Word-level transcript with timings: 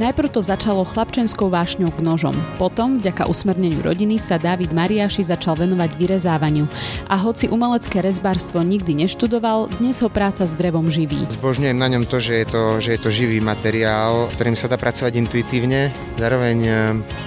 Najprv 0.00 0.32
to 0.32 0.40
začalo 0.40 0.80
chlapčenskou 0.88 1.52
vášňou 1.52 1.92
k 1.92 2.00
nožom. 2.00 2.32
Potom, 2.56 2.96
vďaka 2.96 3.28
usmerneniu 3.28 3.84
rodiny, 3.84 4.16
sa 4.16 4.40
David 4.40 4.72
Mariáši 4.72 5.28
začal 5.28 5.60
venovať 5.60 5.92
vyrezávaniu. 5.92 6.64
A 7.04 7.20
hoci 7.20 7.52
umelecké 7.52 8.00
rezbárstvo 8.00 8.64
nikdy 8.64 8.96
neštudoval, 8.96 9.68
dnes 9.76 10.00
ho 10.00 10.08
práca 10.08 10.48
s 10.48 10.56
drevom 10.56 10.88
živí. 10.88 11.28
Zbožňujem 11.36 11.76
na 11.76 11.92
ňom 11.92 12.08
to, 12.08 12.16
že 12.16 12.32
je 12.32 12.46
to, 12.48 12.62
že 12.80 12.96
je 12.96 13.00
to 13.04 13.12
živý 13.12 13.44
materiál, 13.44 14.32
s 14.32 14.40
ktorým 14.40 14.56
sa 14.56 14.72
dá 14.72 14.80
pracovať 14.80 15.20
intuitívne. 15.20 15.92
Zároveň 16.16 16.58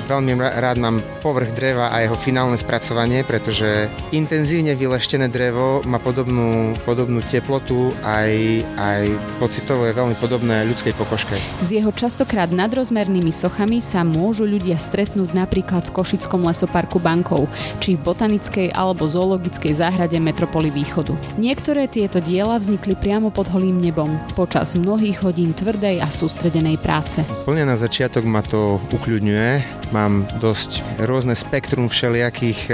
veľmi 0.05 0.35
rád 0.39 0.77
mám 0.77 1.01
povrch 1.23 1.55
dreva 1.55 1.89
a 1.89 2.03
jeho 2.03 2.15
finálne 2.19 2.59
spracovanie, 2.59 3.23
pretože 3.23 3.87
intenzívne 4.11 4.75
vyleštené 4.75 5.31
drevo 5.31 5.81
má 5.87 5.97
podobnú, 5.97 6.75
podobnú 6.83 7.23
teplotu 7.27 7.95
aj, 8.03 8.61
aj 8.77 9.01
pocitovo 9.39 9.87
je 9.87 9.95
veľmi 9.95 10.15
podobné 10.19 10.67
ľudskej 10.67 10.93
pokožke. 10.99 11.35
Z 11.63 11.79
jeho 11.79 11.91
častokrát 11.95 12.51
nadrozmernými 12.51 13.31
sochami 13.31 13.79
sa 13.79 14.03
môžu 14.03 14.43
ľudia 14.43 14.75
stretnúť 14.75 15.33
napríklad 15.33 15.87
v 15.89 15.95
Košickom 15.95 16.43
lesoparku 16.45 16.99
Bankov, 16.99 17.47
či 17.79 17.95
v 17.95 18.03
botanickej 18.03 18.75
alebo 18.75 19.07
zoologickej 19.07 19.73
záhrade 19.73 20.19
Metropoly 20.19 20.69
Východu. 20.69 21.15
Niektoré 21.39 21.87
tieto 21.87 22.19
diela 22.19 22.59
vznikli 22.59 22.95
priamo 22.99 23.31
pod 23.33 23.49
holým 23.51 23.79
nebom, 23.79 24.15
počas 24.37 24.75
mnohých 24.75 25.23
hodín 25.23 25.55
tvrdej 25.55 26.03
a 26.03 26.07
sústredenej 26.11 26.77
práce. 26.79 27.23
Plne 27.47 27.67
na 27.67 27.79
začiatok 27.79 28.25
ma 28.27 28.41
to 28.43 28.79
ukľudňuje. 28.91 29.82
Mám 29.93 30.25
dosť 30.41 30.81
rôzne 31.05 31.37
spektrum 31.37 31.85
všelijakých 31.85 32.59
e, 32.65 32.73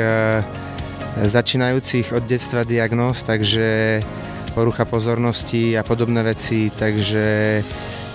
začínajúcich 1.28 2.16
od 2.16 2.24
detstva 2.24 2.64
diagnóz, 2.64 3.28
takže 3.28 4.00
porucha 4.56 4.88
pozornosti 4.88 5.76
a 5.76 5.84
podobné 5.84 6.24
veci, 6.24 6.72
takže 6.72 7.60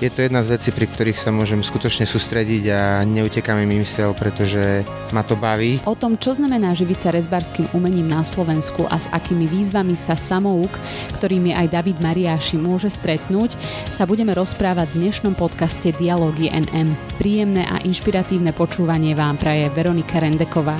je 0.04 0.12
to 0.12 0.20
jedna 0.28 0.44
z 0.44 0.60
vecí, 0.60 0.68
pri 0.68 0.84
ktorých 0.84 1.16
sa 1.16 1.32
môžem 1.32 1.64
skutočne 1.64 2.04
sústrediť 2.04 2.64
a 2.68 2.80
neuteká 3.08 3.56
mi 3.56 3.64
mysel, 3.80 4.12
pretože 4.12 4.84
ma 5.16 5.24
to 5.24 5.32
baví. 5.32 5.80
O 5.88 5.96
tom, 5.96 6.20
čo 6.20 6.36
znamená 6.36 6.76
živiť 6.76 6.98
sa 7.00 7.08
rezbárským 7.08 7.72
umením 7.72 8.12
na 8.12 8.20
Slovensku 8.20 8.84
a 8.84 9.00
s 9.00 9.08
akými 9.08 9.48
výzvami 9.48 9.96
sa 9.96 10.12
samouk, 10.12 10.76
ktorým 11.16 11.48
je 11.48 11.54
aj 11.56 11.72
David 11.72 11.98
Mariáši, 12.04 12.60
môže 12.60 12.92
stretnúť, 12.92 13.56
sa 13.88 14.04
budeme 14.04 14.36
rozprávať 14.36 14.92
v 14.92 15.08
dnešnom 15.08 15.32
podcaste 15.32 15.88
Dialógy 15.96 16.52
NM. 16.52 16.92
Príjemné 17.16 17.64
a 17.64 17.80
inšpiratívne 17.80 18.52
počúvanie 18.52 19.16
vám 19.16 19.40
praje 19.40 19.72
Veronika 19.72 20.20
Rendeková. 20.20 20.76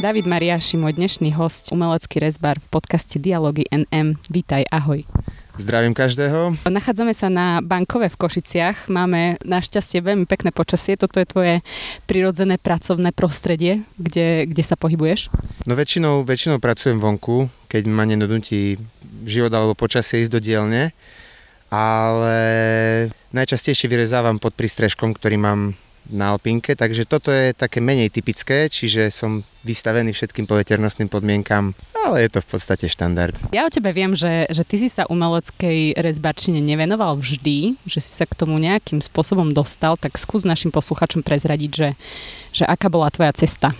David 0.00 0.24
Mariáši, 0.24 0.80
môj 0.80 0.96
dnešný 0.96 1.36
host, 1.36 1.68
umelecký 1.76 2.24
rezbar 2.24 2.56
v 2.56 2.72
podcaste 2.72 3.20
Dialógy 3.20 3.68
NM. 3.68 4.16
Vítaj, 4.32 4.64
ahoj. 4.72 5.04
Zdravím 5.60 5.92
každého. 5.92 6.56
Nachádzame 6.64 7.12
sa 7.12 7.28
na 7.28 7.60
Bankove 7.60 8.08
v 8.08 8.16
Košiciach. 8.16 8.88
Máme 8.88 9.36
našťastie 9.44 10.00
veľmi 10.00 10.24
pekné 10.24 10.56
počasie. 10.56 10.96
Toto 10.96 11.20
je 11.20 11.28
tvoje 11.28 11.54
prirodzené 12.08 12.56
pracovné 12.56 13.12
prostredie, 13.12 13.84
kde, 14.00 14.48
kde 14.48 14.64
sa 14.64 14.72
pohybuješ? 14.80 15.28
No 15.68 15.76
väčšinou, 15.76 16.24
väčšinou 16.24 16.56
pracujem 16.64 16.96
vonku, 16.96 17.52
keď 17.68 17.84
ma 17.92 18.08
nenudnutí 18.08 18.80
život 19.28 19.52
alebo 19.52 19.76
počasie 19.76 20.24
ísť 20.24 20.32
do 20.32 20.40
dielne. 20.40 20.96
Ale 21.68 22.40
najčastejšie 23.36 23.84
vyrezávam 23.84 24.40
pod 24.40 24.56
prístrežkom, 24.56 25.12
ktorý 25.12 25.36
mám 25.36 25.76
na 26.08 26.32
Alpinke, 26.32 26.72
takže 26.72 27.04
toto 27.04 27.28
je 27.28 27.52
také 27.52 27.78
menej 27.84 28.08
typické, 28.08 28.70
čiže 28.72 29.12
som 29.12 29.44
vystavený 29.62 30.16
všetkým 30.16 30.48
poveternostným 30.48 31.12
podmienkam, 31.12 31.76
ale 31.92 32.24
je 32.24 32.30
to 32.32 32.40
v 32.40 32.48
podstate 32.56 32.86
štandard. 32.88 33.36
Ja 33.52 33.68
o 33.68 33.70
tebe 33.70 33.92
viem, 33.92 34.16
že, 34.16 34.48
že 34.48 34.64
ty 34.64 34.80
si 34.80 34.88
sa 34.88 35.04
umeleckej 35.06 36.00
rezbačine 36.00 36.64
nevenoval 36.64 37.20
vždy, 37.20 37.76
že 37.84 38.00
si 38.00 38.12
sa 38.16 38.24
k 38.24 38.32
tomu 38.32 38.56
nejakým 38.56 39.04
spôsobom 39.04 39.52
dostal, 39.52 40.00
tak 40.00 40.16
skús 40.16 40.48
našim 40.48 40.72
posluchačom 40.72 41.20
prezradiť, 41.20 41.70
že, 41.70 41.88
že 42.50 42.64
aká 42.64 42.88
bola 42.88 43.12
tvoja 43.12 43.36
cesta. 43.36 43.76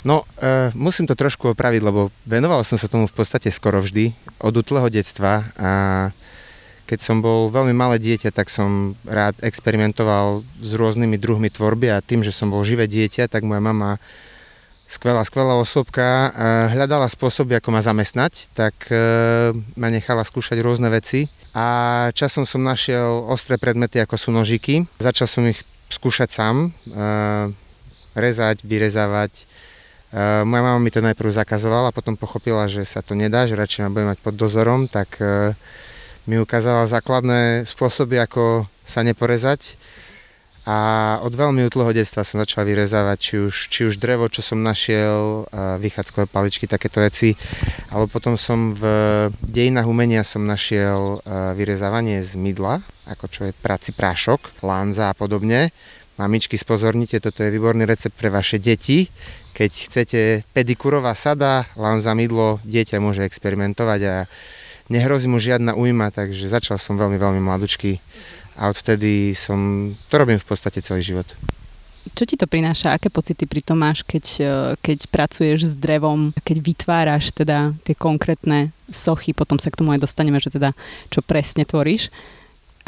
No, 0.00 0.24
e, 0.40 0.72
musím 0.72 1.04
to 1.04 1.12
trošku 1.12 1.52
opraviť, 1.52 1.80
lebo 1.84 2.08
venoval 2.24 2.64
som 2.64 2.80
sa 2.80 2.88
tomu 2.88 3.04
v 3.04 3.12
podstate 3.12 3.52
skoro 3.52 3.84
vždy, 3.84 4.16
od 4.40 4.56
útleho 4.56 4.88
detstva 4.88 5.44
a 5.60 5.70
keď 6.90 6.98
som 7.06 7.22
bol 7.22 7.54
veľmi 7.54 7.70
malé 7.70 8.02
dieťa, 8.02 8.34
tak 8.34 8.50
som 8.50 8.98
rád 9.06 9.38
experimentoval 9.46 10.42
s 10.58 10.74
rôznymi 10.74 11.22
druhmi 11.22 11.46
tvorby 11.46 11.86
a 11.94 12.02
tým, 12.02 12.26
že 12.26 12.34
som 12.34 12.50
bol 12.50 12.66
živé 12.66 12.90
dieťa, 12.90 13.30
tak 13.30 13.46
moja 13.46 13.62
mama 13.62 14.02
skvelá, 14.90 15.22
skvelá 15.22 15.54
osobka, 15.54 16.02
eh, 16.02 16.74
hľadala 16.74 17.06
spôsoby, 17.06 17.54
ako 17.62 17.70
ma 17.70 17.86
zamestnať, 17.86 18.50
tak 18.58 18.74
eh, 18.90 19.54
ma 19.78 19.86
nechala 19.86 20.26
skúšať 20.26 20.58
rôzne 20.58 20.90
veci 20.90 21.30
a 21.54 22.10
časom 22.10 22.42
som 22.42 22.58
našiel 22.58 23.22
ostré 23.30 23.54
predmety, 23.54 24.02
ako 24.02 24.18
sú 24.18 24.34
nožiky. 24.34 24.90
Začal 24.98 25.30
som 25.30 25.46
ich 25.46 25.62
skúšať 25.94 26.34
sám, 26.34 26.74
eh, 26.90 27.54
rezať, 28.18 28.66
vyrezávať. 28.66 29.46
Moja 30.10 30.62
mama 30.66 30.82
mi 30.82 30.90
to 30.90 30.98
najprv 30.98 31.30
zakazovala, 31.30 31.94
potom 31.94 32.18
pochopila, 32.18 32.66
že 32.66 32.82
sa 32.82 32.98
to 32.98 33.14
nedá, 33.14 33.46
že 33.46 33.54
radšej 33.54 33.86
ma 33.86 33.94
bude 33.94 34.10
mať 34.10 34.18
pod 34.18 34.34
dozorom, 34.34 34.90
tak 34.90 35.22
mi 36.26 36.36
ukázala 36.40 36.90
základné 36.90 37.64
spôsoby, 37.64 38.20
ako 38.20 38.66
sa 38.84 39.00
neporezať. 39.00 39.76
A 40.68 41.18
od 41.24 41.32
veľmi 41.32 41.64
útloho 41.66 41.90
detstva 41.90 42.20
som 42.20 42.36
začal 42.36 42.68
vyrezávať 42.68 43.18
či 43.18 43.34
už, 43.40 43.54
či 43.72 43.80
už 43.88 43.96
drevo, 43.96 44.28
čo 44.28 44.44
som 44.44 44.60
našiel, 44.60 45.48
vychádzkové 45.80 46.28
paličky, 46.28 46.68
takéto 46.68 47.00
veci. 47.00 47.32
Ale 47.88 48.06
potom 48.06 48.36
som 48.36 48.76
v 48.76 48.84
dejinách 49.40 49.88
umenia 49.88 50.20
som 50.20 50.44
našiel 50.44 51.24
vyrezávanie 51.56 52.20
z 52.22 52.36
mydla, 52.36 52.84
ako 53.08 53.24
čo 53.32 53.40
je 53.48 53.56
praci 53.56 53.96
prášok, 53.96 54.60
lanza 54.60 55.10
a 55.10 55.16
podobne. 55.16 55.72
Mamičky, 56.20 56.60
spozornite, 56.60 57.24
toto 57.24 57.40
je 57.40 57.50
výborný 57.50 57.88
recept 57.88 58.12
pre 58.12 58.28
vaše 58.28 58.60
deti. 58.60 59.08
Keď 59.56 59.70
chcete 59.72 60.20
pedikurová 60.52 61.16
sada, 61.16 61.64
lanza 61.74 62.12
mydlo, 62.12 62.60
dieťa 62.68 63.00
môže 63.00 63.24
experimentovať 63.24 64.00
a 64.04 64.16
nehrozí 64.90 65.30
mu 65.30 65.38
žiadna 65.38 65.78
újma, 65.78 66.10
takže 66.10 66.50
začal 66.50 66.76
som 66.76 66.98
veľmi, 66.98 67.16
veľmi 67.16 67.40
mladučky 67.40 68.02
a 68.58 68.68
odvtedy 68.68 69.32
som, 69.32 69.92
to 70.10 70.14
robím 70.20 70.36
v 70.36 70.44
podstate 70.44 70.84
celý 70.84 71.00
život. 71.00 71.26
Čo 72.16 72.24
ti 72.26 72.34
to 72.34 72.48
prináša? 72.48 72.96
Aké 72.96 73.12
pocity 73.12 73.44
pri 73.44 73.62
tom 73.62 73.80
máš, 73.80 74.02
keď, 74.02 74.24
e, 74.40 74.44
keď 74.80 74.98
pracuješ 75.12 75.72
s 75.72 75.74
drevom, 75.76 76.32
keď 76.42 76.56
vytváraš 76.58 77.30
teda 77.30 77.76
tie 77.84 77.94
konkrétne 77.94 78.72
sochy, 78.88 79.36
potom 79.36 79.60
sa 79.60 79.70
k 79.70 79.78
tomu 79.78 79.94
aj 79.94 80.02
dostaneme, 80.02 80.40
že 80.40 80.50
teda 80.50 80.72
čo 81.12 81.20
presne 81.20 81.62
tvoríš. 81.68 82.08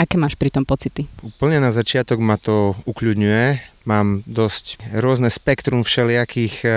Aké 0.00 0.16
máš 0.16 0.34
pri 0.34 0.48
tom 0.48 0.64
pocity? 0.64 1.06
Úplne 1.20 1.60
na 1.60 1.70
začiatok 1.70 2.18
ma 2.18 2.40
to 2.40 2.72
ukľudňuje. 2.88 3.44
Mám 3.84 4.24
dosť 4.24 4.80
rôzne 4.96 5.28
spektrum 5.28 5.84
všelijakých 5.84 6.54
e, 6.64 6.68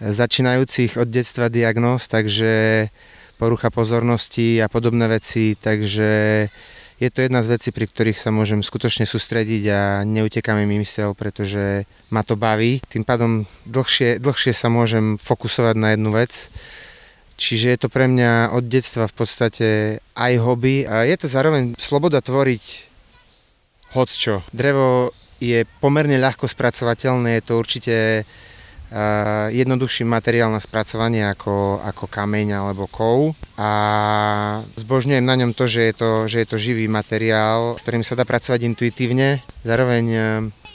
začínajúcich 0.00 0.96
od 0.96 1.08
detstva 1.12 1.52
diagnóz, 1.52 2.08
takže 2.08 2.88
porucha 3.38 3.70
pozornosti 3.70 4.58
a 4.58 4.66
podobné 4.66 5.06
veci, 5.06 5.54
takže 5.54 6.10
je 6.98 7.08
to 7.14 7.22
jedna 7.22 7.46
z 7.46 7.54
vecí, 7.54 7.70
pri 7.70 7.86
ktorých 7.86 8.18
sa 8.18 8.34
môžem 8.34 8.58
skutočne 8.58 9.06
sústrediť 9.06 9.62
a 9.70 10.02
neuteká 10.02 10.58
mi 10.58 10.66
mysel, 10.82 11.14
pretože 11.14 11.86
ma 12.10 12.26
to 12.26 12.34
baví. 12.34 12.82
Tým 12.90 13.06
pádom 13.06 13.46
dlhšie, 13.70 14.18
dlhšie 14.18 14.50
sa 14.50 14.66
môžem 14.66 15.14
fokusovať 15.14 15.74
na 15.78 15.94
jednu 15.94 16.10
vec. 16.10 16.50
Čiže 17.38 17.66
je 17.70 17.78
to 17.78 17.88
pre 17.88 18.10
mňa 18.10 18.50
od 18.50 18.66
detstva 18.66 19.06
v 19.06 19.14
podstate 19.14 19.68
aj 20.18 20.32
hobby 20.42 20.82
a 20.90 21.06
je 21.06 21.14
to 21.14 21.30
zároveň 21.30 21.78
sloboda 21.78 22.18
tvoriť 22.18 22.64
hocčo. 23.94 24.42
Drevo 24.50 25.14
je 25.38 25.62
pomerne 25.78 26.18
ľahko 26.18 26.50
spracovateľné, 26.50 27.38
je 27.38 27.44
to 27.46 27.54
určite 27.54 27.94
jednoduchší 29.52 30.08
materiál 30.08 30.48
na 30.48 30.64
spracovanie 30.64 31.28
ako, 31.28 31.84
ako 31.84 32.08
kameň 32.08 32.56
alebo 32.56 32.88
kov 32.88 33.36
a 33.60 33.70
zbožňujem 34.80 35.24
na 35.24 35.34
ňom 35.36 35.52
to, 35.52 35.68
že 35.68 35.92
je 35.92 35.94
to, 35.94 36.10
že 36.24 36.36
je 36.40 36.48
to 36.48 36.56
živý 36.56 36.86
materiál, 36.88 37.76
s 37.76 37.84
ktorým 37.84 38.06
sa 38.06 38.16
dá 38.16 38.24
pracovať 38.24 38.64
intuitívne. 38.64 39.44
Zároveň 39.60 40.04
e, 40.08 40.20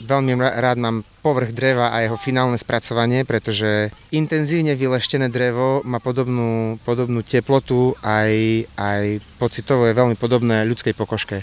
veľmi 0.06 0.38
rád 0.38 0.78
mám 0.78 1.02
povrch 1.24 1.50
dreva 1.50 1.90
a 1.90 2.06
jeho 2.06 2.14
finálne 2.14 2.60
spracovanie, 2.60 3.26
pretože 3.26 3.90
intenzívne 4.14 4.78
vyleštené 4.78 5.32
drevo 5.32 5.82
má 5.82 5.98
podobnú, 5.98 6.78
podobnú 6.86 7.26
teplotu 7.26 7.98
aj, 8.04 8.30
aj 8.78 9.24
pocitovo 9.42 9.90
je 9.90 9.98
veľmi 9.98 10.14
podobné 10.14 10.62
ľudskej 10.68 10.94
pokožke. 10.94 11.42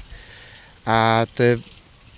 A 0.88 1.27
to 1.35 1.39
je 1.44 1.53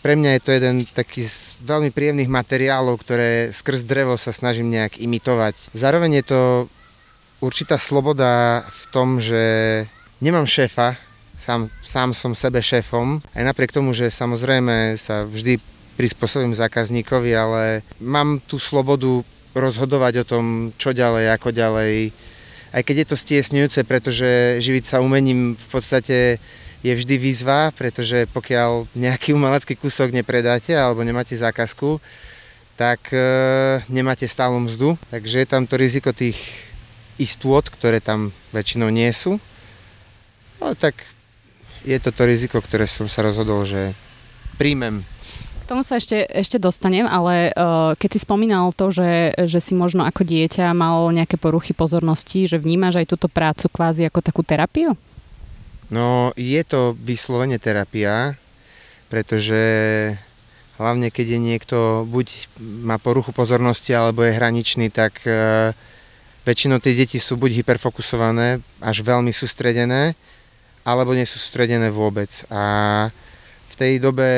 pre 0.04 0.20
mňa 0.20 0.36
je 0.36 0.42
to 0.44 0.52
jeden 0.52 0.76
taký 0.92 1.24
z 1.24 1.56
veľmi 1.64 1.96
príjemných 1.96 2.28
materiálov, 2.28 3.00
ktoré 3.00 3.56
skrz 3.56 3.88
drevo 3.88 4.20
sa 4.20 4.36
snažím 4.36 4.68
nejak 4.68 5.00
imitovať. 5.00 5.72
Zároveň 5.72 6.20
je 6.20 6.26
to 6.28 6.42
určitá 7.40 7.80
sloboda 7.80 8.68
v 8.68 8.84
tom, 8.92 9.24
že 9.24 9.44
nemám 10.20 10.44
šéfa, 10.44 11.00
sám, 11.40 11.72
sám 11.80 12.12
som 12.12 12.36
sebe 12.36 12.60
šéfom, 12.60 13.24
aj 13.32 13.44
napriek 13.48 13.72
tomu, 13.72 13.96
že 13.96 14.12
samozrejme 14.12 15.00
sa 15.00 15.24
vždy 15.24 15.64
prispôsobím 15.96 16.52
zákazníkovi, 16.52 17.32
ale 17.32 17.64
mám 18.04 18.44
tú 18.44 18.60
slobodu 18.60 19.24
rozhodovať 19.56 20.14
o 20.24 20.28
tom, 20.28 20.46
čo 20.76 20.92
ďalej, 20.92 21.32
ako 21.32 21.56
ďalej, 21.56 22.12
aj 22.74 22.82
keď 22.82 22.96
je 23.00 23.08
to 23.08 23.16
stiesňujúce, 23.16 23.80
pretože 23.86 24.60
živiť 24.60 24.84
sa 24.84 24.98
umením 25.00 25.54
v 25.54 25.68
podstate 25.70 26.42
je 26.84 26.92
vždy 26.92 27.16
výzva, 27.16 27.72
pretože 27.72 28.28
pokiaľ 28.36 28.92
nejaký 28.92 29.32
umelecký 29.32 29.80
kúsok 29.80 30.12
nepredáte 30.12 30.76
alebo 30.76 31.00
nemáte 31.02 31.32
zákazku, 31.32 32.04
tak 32.76 33.08
e, 33.16 33.24
nemáte 33.88 34.28
stálu 34.28 34.60
mzdu, 34.60 35.00
takže 35.08 35.40
je 35.40 35.48
tam 35.48 35.64
to 35.64 35.80
riziko 35.80 36.12
tých 36.12 36.38
istôt, 37.16 37.64
ktoré 37.64 38.04
tam 38.04 38.36
väčšinou 38.52 38.92
nie 38.92 39.08
sú. 39.16 39.40
Ale 40.60 40.76
tak 40.76 41.08
je 41.88 41.96
to 42.04 42.12
to 42.12 42.28
riziko, 42.28 42.60
ktoré 42.60 42.84
som 42.84 43.08
sa 43.08 43.24
rozhodol, 43.24 43.64
že 43.64 43.96
príjmem. 44.60 45.08
K 45.64 45.70
tomu 45.72 45.80
sa 45.80 45.96
ešte, 45.96 46.28
ešte 46.28 46.60
dostanem, 46.60 47.08
ale 47.08 47.56
uh, 47.56 47.96
keď 47.96 48.10
si 48.12 48.20
spomínal 48.28 48.76
to, 48.76 48.92
že, 48.92 49.32
že 49.48 49.64
si 49.64 49.72
možno 49.72 50.04
ako 50.04 50.28
dieťa 50.28 50.76
mal 50.76 51.08
nejaké 51.16 51.40
poruchy 51.40 51.72
pozornosti, 51.72 52.52
že 52.52 52.60
vnímaš 52.60 53.00
aj 53.00 53.08
túto 53.08 53.32
prácu 53.32 53.72
kvázi 53.72 54.04
ako 54.04 54.20
takú 54.20 54.44
terapiu? 54.44 55.00
No, 55.94 56.34
je 56.34 56.58
to 56.66 56.98
vyslovene 56.98 57.62
terapia, 57.62 58.34
pretože 59.14 59.62
hlavne 60.82 61.14
keď 61.14 61.38
je 61.38 61.40
niekto, 61.40 61.78
buď 62.10 62.50
má 62.82 62.98
poruchu 62.98 63.30
pozornosti, 63.30 63.94
alebo 63.94 64.26
je 64.26 64.34
hraničný, 64.34 64.90
tak 64.90 65.22
uh, 65.30 65.70
väčšinou 66.50 66.82
tie 66.82 66.98
deti 66.98 67.22
sú 67.22 67.38
buď 67.38 67.62
hyperfokusované, 67.62 68.58
až 68.82 69.06
veľmi 69.06 69.30
sústredené, 69.30 70.18
alebo 70.82 71.14
nie 71.14 71.30
sú 71.30 71.38
sústredené 71.38 71.94
vôbec. 71.94 72.42
A 72.50 73.14
v 73.70 73.74
tej 73.78 74.02
dobe 74.02 74.30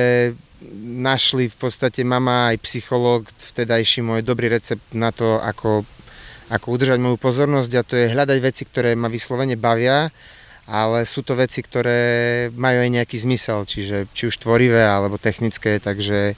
našli 0.83 1.47
v 1.47 1.55
podstate 1.55 2.03
mama 2.03 2.51
aj 2.51 2.59
psychológ, 2.67 3.31
vtedajší 3.31 4.03
môj 4.03 4.27
dobrý 4.27 4.51
recept 4.51 4.83
na 4.91 5.15
to, 5.15 5.39
ako, 5.39 5.87
ako 6.51 6.65
udržať 6.67 6.99
moju 6.99 7.15
pozornosť 7.15 7.71
a 7.79 7.87
to 7.87 7.95
je 7.95 8.11
hľadať 8.11 8.37
veci, 8.43 8.67
ktoré 8.67 8.91
ma 8.99 9.07
vyslovene 9.07 9.55
bavia, 9.55 10.11
ale 10.65 11.05
sú 11.05 11.21
to 11.21 11.37
veci, 11.37 11.61
ktoré 11.61 12.49
majú 12.53 12.81
aj 12.81 12.91
nejaký 13.01 13.17
zmysel, 13.21 13.69
čiže 13.69 14.09
či 14.17 14.33
už 14.33 14.41
tvorivé 14.41 14.81
alebo 14.81 15.21
technické, 15.21 15.77
takže 15.77 16.33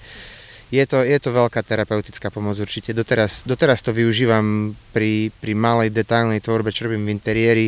je 0.67 0.83
to, 0.83 0.99
je 0.99 1.15
to 1.15 1.31
veľká 1.31 1.63
terapeutická 1.63 2.27
pomoc 2.27 2.59
určite. 2.59 2.91
Doteraz, 2.91 3.47
doteraz 3.47 3.79
to 3.79 3.95
využívam 3.95 4.75
pri, 4.91 5.31
pri 5.39 5.55
malej 5.55 5.95
detailnej 5.95 6.43
tvorbe, 6.43 6.75
čo 6.75 6.91
robím 6.91 7.07
v 7.07 7.15
interiéri, 7.15 7.67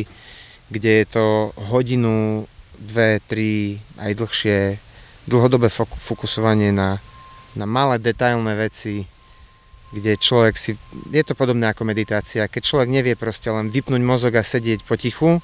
kde 0.68 1.00
je 1.00 1.06
to 1.08 1.24
hodinu, 1.72 2.44
dve, 2.76 3.24
tri, 3.24 3.80
aj 3.96 4.20
dlhšie, 4.20 4.76
dlhodobé 5.24 5.72
fokusovanie 5.72 6.76
na, 6.76 7.00
na 7.56 7.64
malé 7.64 7.96
detailné 7.96 8.52
veci, 8.52 9.08
kde 9.96 10.20
človek 10.20 10.54
si... 10.60 10.76
Je 11.08 11.24
to 11.24 11.32
podobné 11.32 11.72
ako 11.72 11.88
meditácia. 11.88 12.52
Keď 12.52 12.62
človek 12.62 12.88
nevie 12.92 13.16
proste 13.16 13.48
len 13.48 13.72
vypnúť 13.72 14.02
mozog 14.04 14.36
a 14.36 14.44
sedieť 14.44 14.84
potichu, 14.84 15.40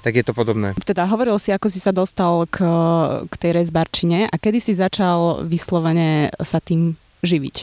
tak 0.00 0.16
je 0.16 0.24
to 0.24 0.32
podobné. 0.32 0.72
Teda 0.84 1.04
hovoril 1.04 1.36
si, 1.36 1.52
ako 1.52 1.68
si 1.68 1.80
sa 1.80 1.92
dostal 1.92 2.48
k, 2.48 2.64
k 3.28 3.34
tej 3.36 3.52
rezbarčine 3.56 4.28
a 4.28 4.34
kedy 4.40 4.58
si 4.60 4.72
začal 4.72 5.44
vyslovene 5.44 6.32
sa 6.40 6.60
tým 6.60 6.96
živiť? 7.20 7.56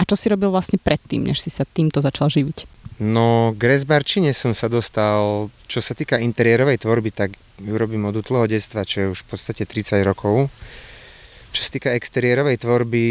A 0.00 0.08
čo 0.08 0.16
si 0.16 0.32
robil 0.32 0.48
vlastne 0.48 0.80
predtým, 0.80 1.28
než 1.28 1.44
si 1.44 1.52
sa 1.52 1.68
týmto 1.68 2.00
začal 2.00 2.32
živiť? 2.32 2.80
No, 3.00 3.56
k 3.56 3.62
rezbarčine 3.64 4.32
som 4.36 4.52
sa 4.52 4.68
dostal, 4.68 5.48
čo 5.64 5.80
sa 5.80 5.96
týka 5.96 6.20
interiérovej 6.20 6.84
tvorby, 6.84 7.12
tak 7.12 7.32
ju 7.56 7.74
robím 7.76 8.08
od 8.08 8.16
útleho 8.16 8.44
detstva, 8.44 8.84
čo 8.84 8.96
je 9.00 9.12
už 9.16 9.24
v 9.24 9.28
podstate 9.36 9.64
30 9.64 10.04
rokov. 10.04 10.52
Čo 11.50 11.60
sa 11.66 11.70
týka 11.72 11.90
exteriérovej 11.96 12.62
tvorby, 12.62 13.06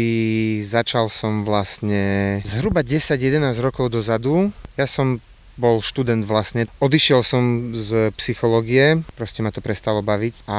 začal 0.62 1.10
som 1.12 1.44
vlastne 1.44 2.38
zhruba 2.46 2.80
10-11 2.86 3.52
rokov 3.60 3.92
dozadu. 3.92 4.54
Ja 4.78 4.86
som 4.88 5.18
bol 5.60 5.84
študent 5.84 6.24
vlastne. 6.24 6.64
Odišiel 6.80 7.20
som 7.20 7.76
z 7.76 8.08
psychológie, 8.16 9.04
proste 9.12 9.44
ma 9.44 9.52
to 9.52 9.60
prestalo 9.60 10.00
baviť 10.00 10.48
a 10.48 10.58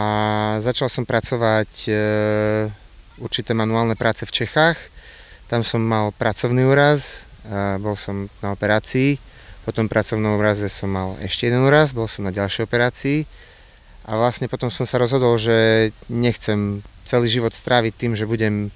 začal 0.61 0.93
som 0.93 1.09
pracovať 1.09 1.89
e, 1.89 1.93
určité 3.17 3.57
manuálne 3.57 3.97
práce 3.97 4.29
v 4.29 4.45
Čechách. 4.45 4.77
Tam 5.49 5.65
som 5.65 5.81
mal 5.81 6.13
pracovný 6.15 6.63
úraz, 6.63 7.27
bol 7.83 7.99
som 7.99 8.31
na 8.39 8.55
operácii, 8.55 9.19
po 9.61 9.69
tom 9.69 9.85
pracovnom 9.85 10.41
úraze 10.41 10.65
som 10.71 10.89
mal 10.89 11.17
ešte 11.21 11.45
jeden 11.49 11.61
úraz, 11.61 11.93
bol 11.93 12.09
som 12.09 12.25
na 12.25 12.33
ďalšej 12.33 12.65
operácii 12.65 13.19
a 14.09 14.17
vlastne 14.17 14.49
potom 14.49 14.73
som 14.73 14.89
sa 14.89 14.97
rozhodol, 14.97 15.37
že 15.37 15.89
nechcem 16.09 16.81
celý 17.05 17.29
život 17.29 17.53
stráviť 17.53 17.93
tým, 17.93 18.13
že 18.17 18.25
budem 18.25 18.73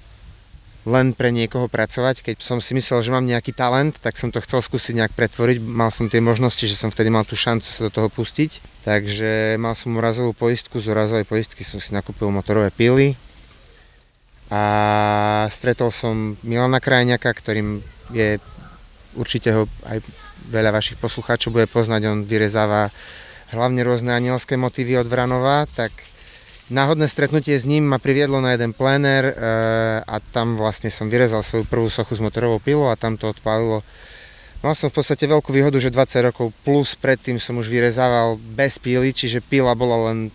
len 0.86 1.10
pre 1.12 1.34
niekoho 1.34 1.66
pracovať. 1.66 2.22
Keď 2.22 2.36
som 2.38 2.62
si 2.62 2.70
myslel, 2.78 3.02
že 3.02 3.10
mám 3.10 3.26
nejaký 3.26 3.50
talent, 3.50 3.98
tak 3.98 4.14
som 4.14 4.30
to 4.30 4.38
chcel 4.38 4.62
skúsiť 4.62 4.94
nejak 4.94 5.12
pretvoriť. 5.18 5.58
Mal 5.58 5.90
som 5.90 6.06
tie 6.06 6.22
možnosti, 6.22 6.62
že 6.62 6.78
som 6.78 6.94
vtedy 6.94 7.10
mal 7.10 7.26
tú 7.26 7.34
šancu 7.34 7.66
sa 7.66 7.90
do 7.90 7.92
toho 7.92 8.06
pustiť. 8.06 8.62
Takže 8.86 9.58
mal 9.58 9.74
som 9.74 9.98
úrazovú 9.98 10.30
poistku, 10.30 10.78
z 10.78 10.94
úrazovej 10.94 11.26
poistky 11.26 11.66
som 11.66 11.82
si 11.82 11.90
nakúpil 11.90 12.30
motorové 12.30 12.70
pily. 12.70 13.18
A 14.46 14.62
stretol 15.50 15.90
som 15.90 16.38
Milana 16.46 16.78
Krajňaka, 16.78 17.34
ktorým 17.34 17.82
je 18.14 18.38
určite 19.18 19.50
ho 19.50 19.66
aj 19.90 19.98
veľa 20.54 20.70
vašich 20.70 21.02
poslucháčov 21.02 21.50
bude 21.50 21.66
poznať, 21.66 22.06
on 22.06 22.22
vyrezáva 22.22 22.94
hlavne 23.50 23.82
rôzne 23.82 24.14
anielské 24.14 24.54
motívy 24.54 25.02
od 25.02 25.10
Vranova, 25.10 25.66
tak 25.66 25.90
náhodné 26.70 27.06
stretnutie 27.06 27.54
s 27.54 27.68
ním 27.68 27.86
ma 27.86 28.02
priviedlo 28.02 28.42
na 28.42 28.54
jeden 28.54 28.74
pléner 28.74 29.30
e, 29.30 29.34
a 30.02 30.16
tam 30.34 30.58
vlastne 30.58 30.90
som 30.90 31.06
vyrezal 31.06 31.42
svoju 31.42 31.64
prvú 31.66 31.86
sochu 31.86 32.18
s 32.18 32.24
motorovou 32.24 32.58
pilou 32.58 32.90
a 32.90 32.98
tam 32.98 33.14
to 33.14 33.30
odpálilo. 33.30 33.86
Mal 34.64 34.74
som 34.74 34.90
v 34.90 34.98
podstate 34.98 35.30
veľkú 35.30 35.52
výhodu, 35.52 35.78
že 35.78 35.94
20 35.94 36.26
rokov 36.32 36.50
plus 36.66 36.98
predtým 36.98 37.38
som 37.38 37.60
už 37.60 37.70
vyrezával 37.70 38.40
bez 38.56 38.82
píly, 38.82 39.14
čiže 39.14 39.44
píla 39.44 39.76
bola 39.78 40.10
len 40.10 40.34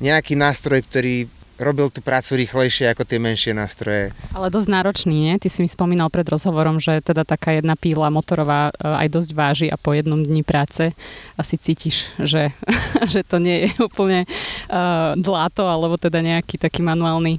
nejaký 0.00 0.38
nástroj, 0.38 0.82
ktorý 0.88 1.28
robil 1.62 1.88
tú 1.94 2.02
prácu 2.02 2.42
rýchlejšie 2.42 2.90
ako 2.90 3.06
tie 3.06 3.22
menšie 3.22 3.52
nástroje. 3.54 4.10
Ale 4.34 4.50
dosť 4.50 4.68
náročný, 4.68 5.16
nie? 5.30 5.34
Ty 5.38 5.48
si 5.48 5.62
mi 5.62 5.70
spomínal 5.70 6.10
pred 6.10 6.26
rozhovorom, 6.26 6.82
že 6.82 6.98
teda 7.04 7.22
taká 7.22 7.54
jedna 7.54 7.78
píla 7.78 8.10
motorová 8.10 8.74
e, 8.74 8.88
aj 9.06 9.08
dosť 9.08 9.30
váži 9.32 9.66
a 9.70 9.78
po 9.78 9.94
jednom 9.94 10.18
dni 10.18 10.42
práce 10.42 10.90
asi 11.38 11.54
cítiš, 11.56 12.10
že, 12.18 12.50
že 13.12 13.22
to 13.26 13.42
nie 13.42 13.66
je 13.66 13.70
úplne 13.88 14.24
uh, 14.26 15.16
dláto 15.18 15.66
alebo 15.66 15.96
teda 15.96 16.20
nejaký 16.20 16.56
taký 16.56 16.80
manuálny 16.84 17.38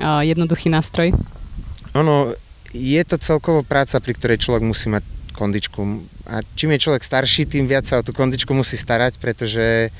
uh, 0.00 0.22
jednoduchý 0.24 0.68
nástroj. 0.72 1.16
Ono, 1.98 2.34
je 2.70 3.02
to 3.02 3.18
celkovo 3.18 3.66
práca, 3.66 3.98
pri 3.98 4.14
ktorej 4.14 4.38
človek 4.38 4.62
musí 4.62 4.86
mať 4.86 5.02
kondičku. 5.34 5.80
A 6.30 6.46
čím 6.54 6.76
je 6.76 6.84
človek 6.86 7.02
starší, 7.02 7.48
tým 7.48 7.66
viac 7.66 7.88
sa 7.88 7.98
o 7.98 8.06
tú 8.06 8.14
kondičku 8.14 8.54
musí 8.54 8.78
starať, 8.78 9.18
pretože 9.18 9.90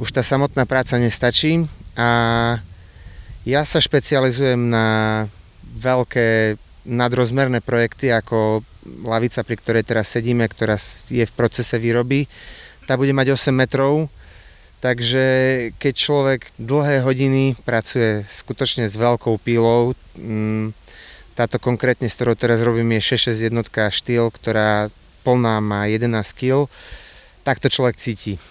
už 0.00 0.10
tá 0.10 0.24
samotná 0.24 0.66
práca 0.66 0.98
nestačí 0.98 1.68
a 1.94 2.08
ja 3.42 3.60
sa 3.66 3.82
špecializujem 3.82 4.70
na 4.70 4.86
veľké 5.78 6.56
nadrozmerné 6.86 7.62
projekty 7.62 8.10
ako 8.10 8.66
lavica, 9.06 9.46
pri 9.46 9.56
ktorej 9.58 9.84
teraz 9.86 10.10
sedíme, 10.10 10.46
ktorá 10.46 10.78
je 11.10 11.22
v 11.22 11.36
procese 11.36 11.78
výroby. 11.78 12.26
Tá 12.86 12.98
bude 12.98 13.14
mať 13.14 13.34
8 13.38 13.54
metrov, 13.54 14.10
takže 14.82 15.24
keď 15.78 15.94
človek 15.94 16.40
dlhé 16.58 17.06
hodiny 17.06 17.54
pracuje 17.62 18.26
skutočne 18.26 18.90
s 18.90 18.98
veľkou 18.98 19.38
pílou, 19.38 19.94
mm, 20.18 20.74
táto 21.38 21.62
konkrétne, 21.62 22.10
s 22.10 22.18
ktorou 22.18 22.34
teraz 22.34 22.58
robím, 22.60 22.98
je 22.98 23.16
6 23.16 23.40
jednotka 23.40 23.88
štýl, 23.88 24.28
ktorá 24.34 24.90
plná 25.22 25.62
má 25.62 25.86
11 25.86 26.34
kg, 26.34 26.66
tak 27.46 27.62
to 27.62 27.70
človek 27.70 27.96
cíti. 27.96 28.42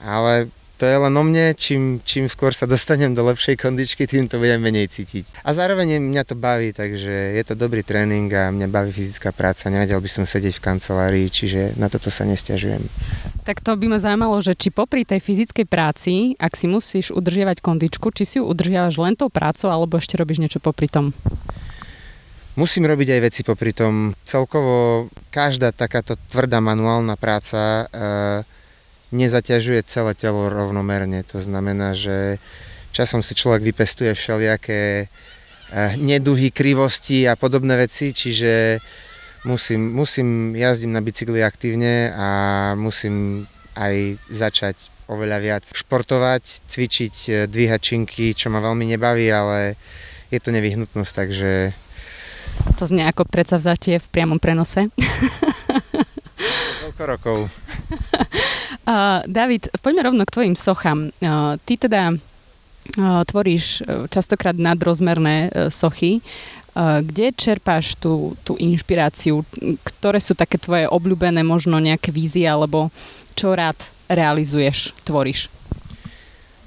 Ale 0.00 0.48
to 0.76 0.84
je 0.84 0.96
len 0.96 1.14
o 1.16 1.24
mne, 1.24 1.56
čím, 1.56 2.04
čím 2.04 2.28
skôr 2.28 2.52
sa 2.52 2.68
dostanem 2.68 3.16
do 3.16 3.24
lepšej 3.24 3.56
kondičky, 3.56 4.04
tým 4.04 4.28
to 4.28 4.36
budem 4.36 4.60
menej 4.60 4.92
cítiť. 4.92 5.40
A 5.40 5.56
zároveň 5.56 5.96
mňa 5.96 6.22
to 6.28 6.36
baví, 6.36 6.76
takže 6.76 7.32
je 7.32 7.42
to 7.48 7.56
dobrý 7.56 7.80
tréning 7.80 8.28
a 8.36 8.52
mňa 8.52 8.68
baví 8.68 8.92
fyzická 8.92 9.32
práca. 9.32 9.72
Nevedel 9.72 9.96
by 10.04 10.10
som 10.12 10.24
sedieť 10.28 10.60
v 10.60 10.64
kancelárii, 10.68 11.26
čiže 11.32 11.80
na 11.80 11.88
toto 11.88 12.12
sa 12.12 12.28
nestiažujem. 12.28 12.84
Tak 13.48 13.64
to 13.64 13.72
by 13.72 13.88
ma 13.88 13.96
zaujímalo, 13.96 14.36
že 14.44 14.52
či 14.52 14.68
popri 14.68 15.08
tej 15.08 15.24
fyzickej 15.24 15.64
práci, 15.64 16.36
ak 16.36 16.52
si 16.52 16.68
musíš 16.68 17.08
udržiavať 17.08 17.64
kondičku, 17.64 18.12
či 18.12 18.22
si 18.28 18.36
ju 18.36 18.44
udržiavaš 18.44 19.00
len 19.00 19.16
tou 19.16 19.32
prácou, 19.32 19.72
alebo 19.72 19.96
ešte 19.96 20.20
robíš 20.20 20.44
niečo 20.44 20.60
popri 20.60 20.92
tom? 20.92 21.16
Musím 22.56 22.88
robiť 22.88 23.16
aj 23.16 23.20
veci 23.20 23.40
popri 23.44 23.76
tom. 23.76 24.16
Celkovo 24.24 25.06
každá 25.28 25.76
takáto 25.76 26.16
tvrdá 26.32 26.56
manuálna 26.56 27.12
práca 27.20 27.84
e, 27.84 28.55
nezaťažuje 29.14 29.86
celé 29.86 30.12
telo 30.18 30.50
rovnomerne. 30.50 31.22
To 31.30 31.38
znamená, 31.38 31.94
že 31.94 32.42
časom 32.96 33.20
si 33.20 33.36
človek 33.36 33.62
vypestuje 33.62 34.16
všelijaké 34.16 35.06
eh, 35.06 35.92
neduhy, 36.00 36.50
krivosti 36.50 37.28
a 37.28 37.36
podobné 37.36 37.76
veci, 37.76 38.16
čiže 38.16 38.80
musím, 39.44 39.92
musím 39.92 40.56
jazdiť 40.56 40.90
na 40.90 41.00
bicykli 41.04 41.40
aktívne 41.44 42.10
a 42.16 42.28
musím 42.74 43.46
aj 43.76 44.16
začať 44.32 44.76
oveľa 45.06 45.38
viac 45.38 45.64
športovať, 45.70 46.42
cvičiť, 46.66 47.14
eh, 47.28 47.34
dvíhať 47.46 47.80
činky, 47.80 48.34
čo 48.34 48.50
ma 48.50 48.58
veľmi 48.58 48.88
nebaví, 48.96 49.28
ale 49.30 49.78
je 50.32 50.40
to 50.42 50.50
nevyhnutnosť, 50.50 51.12
takže... 51.14 51.50
To 52.80 52.88
znie 52.88 53.04
ako 53.06 53.28
predsavzatie 53.28 54.00
v 54.00 54.06
priamom 54.10 54.40
prenose. 54.40 54.90
Koľko 56.82 57.02
rokov? 57.06 57.38
Uh, 58.86 59.26
David, 59.26 59.66
poďme 59.82 60.06
rovno 60.06 60.22
k 60.22 60.30
tvojim 60.30 60.54
sochám. 60.54 61.10
Uh, 61.18 61.58
ty 61.66 61.74
teda 61.74 62.14
uh, 62.14 63.26
tvoríš 63.26 63.82
uh, 63.82 64.06
častokrát 64.06 64.54
nadrozmerné 64.54 65.50
uh, 65.50 65.74
sochy. 65.74 66.22
Uh, 66.70 67.02
kde 67.02 67.34
čerpáš 67.34 67.98
tú, 67.98 68.38
tú 68.46 68.54
inšpiráciu? 68.54 69.42
Ktoré 69.82 70.22
sú 70.22 70.38
také 70.38 70.54
tvoje 70.62 70.86
obľúbené, 70.86 71.42
možno 71.42 71.82
nejaké 71.82 72.14
vízie, 72.14 72.46
alebo 72.46 72.94
čo 73.34 73.58
rád 73.58 73.90
realizuješ, 74.06 74.94
tvoríš? 75.02 75.50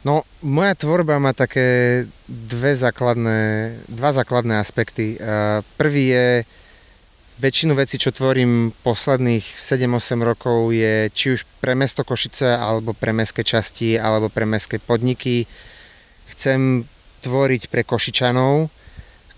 No, 0.04 0.28
moja 0.44 0.76
tvorba 0.76 1.24
má 1.24 1.32
také 1.32 2.04
dve 2.28 2.76
základné, 2.76 3.72
dva 3.88 4.12
základné 4.12 4.60
aspekty. 4.60 5.20
Prvý 5.76 6.16
je, 6.16 6.28
väčšinu 7.40 7.72
vecí, 7.72 7.96
čo 7.96 8.12
tvorím 8.12 8.76
posledných 8.84 9.42
7-8 9.56 10.20
rokov 10.20 10.76
je 10.76 11.08
či 11.16 11.40
už 11.40 11.48
pre 11.64 11.72
mesto 11.72 12.04
Košice, 12.04 12.60
alebo 12.60 12.92
pre 12.92 13.16
mestské 13.16 13.48
časti, 13.48 13.96
alebo 13.96 14.28
pre 14.28 14.44
mestské 14.44 14.76
podniky. 14.76 15.48
Chcem 16.36 16.84
tvoriť 17.24 17.72
pre 17.72 17.88
Košičanov 17.88 18.68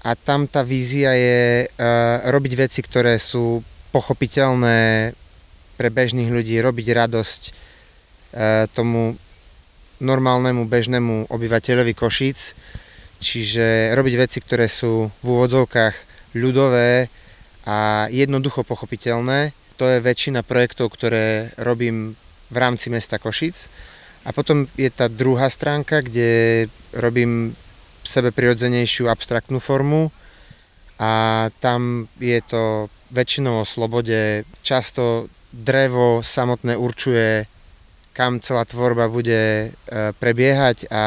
a 0.02 0.10
tam 0.18 0.50
tá 0.50 0.66
vízia 0.66 1.14
je 1.14 1.70
robiť 2.26 2.54
veci, 2.58 2.82
ktoré 2.82 3.22
sú 3.22 3.62
pochopiteľné 3.94 5.14
pre 5.78 5.90
bežných 5.94 6.34
ľudí, 6.34 6.58
robiť 6.58 6.88
radosť 6.98 7.42
tomu 8.74 9.14
normálnemu 10.02 10.66
bežnému 10.66 11.30
obyvateľovi 11.30 11.94
Košíc, 11.94 12.58
čiže 13.22 13.94
robiť 13.94 14.14
veci, 14.18 14.42
ktoré 14.42 14.66
sú 14.66 15.14
v 15.22 15.26
úvodzovkách 15.26 15.94
ľudové 16.34 17.14
a 17.66 18.08
jednoducho 18.10 18.66
pochopiteľné. 18.66 19.54
To 19.78 19.90
je 19.90 20.02
väčšina 20.02 20.46
projektov, 20.46 20.94
ktoré 20.94 21.54
robím 21.58 22.14
v 22.52 22.58
rámci 22.58 22.94
mesta 22.94 23.18
Košic. 23.18 23.70
A 24.26 24.30
potom 24.30 24.70
je 24.78 24.90
tá 24.94 25.10
druhá 25.10 25.50
stránka, 25.50 26.06
kde 26.06 26.70
robím 26.94 27.58
sebe 28.06 28.30
prirodzenejšiu 28.30 29.10
abstraktnú 29.10 29.58
formu 29.58 30.14
a 31.02 31.48
tam 31.58 32.06
je 32.22 32.38
to 32.46 32.94
väčšinou 33.10 33.66
o 33.66 33.66
slobode. 33.66 34.46
Často 34.62 35.26
drevo 35.50 36.22
samotné 36.22 36.78
určuje 36.78 37.50
kam 38.12 38.44
celá 38.44 38.68
tvorba 38.68 39.08
bude 39.08 39.72
e, 39.72 40.12
prebiehať 40.20 40.92
a 40.92 41.04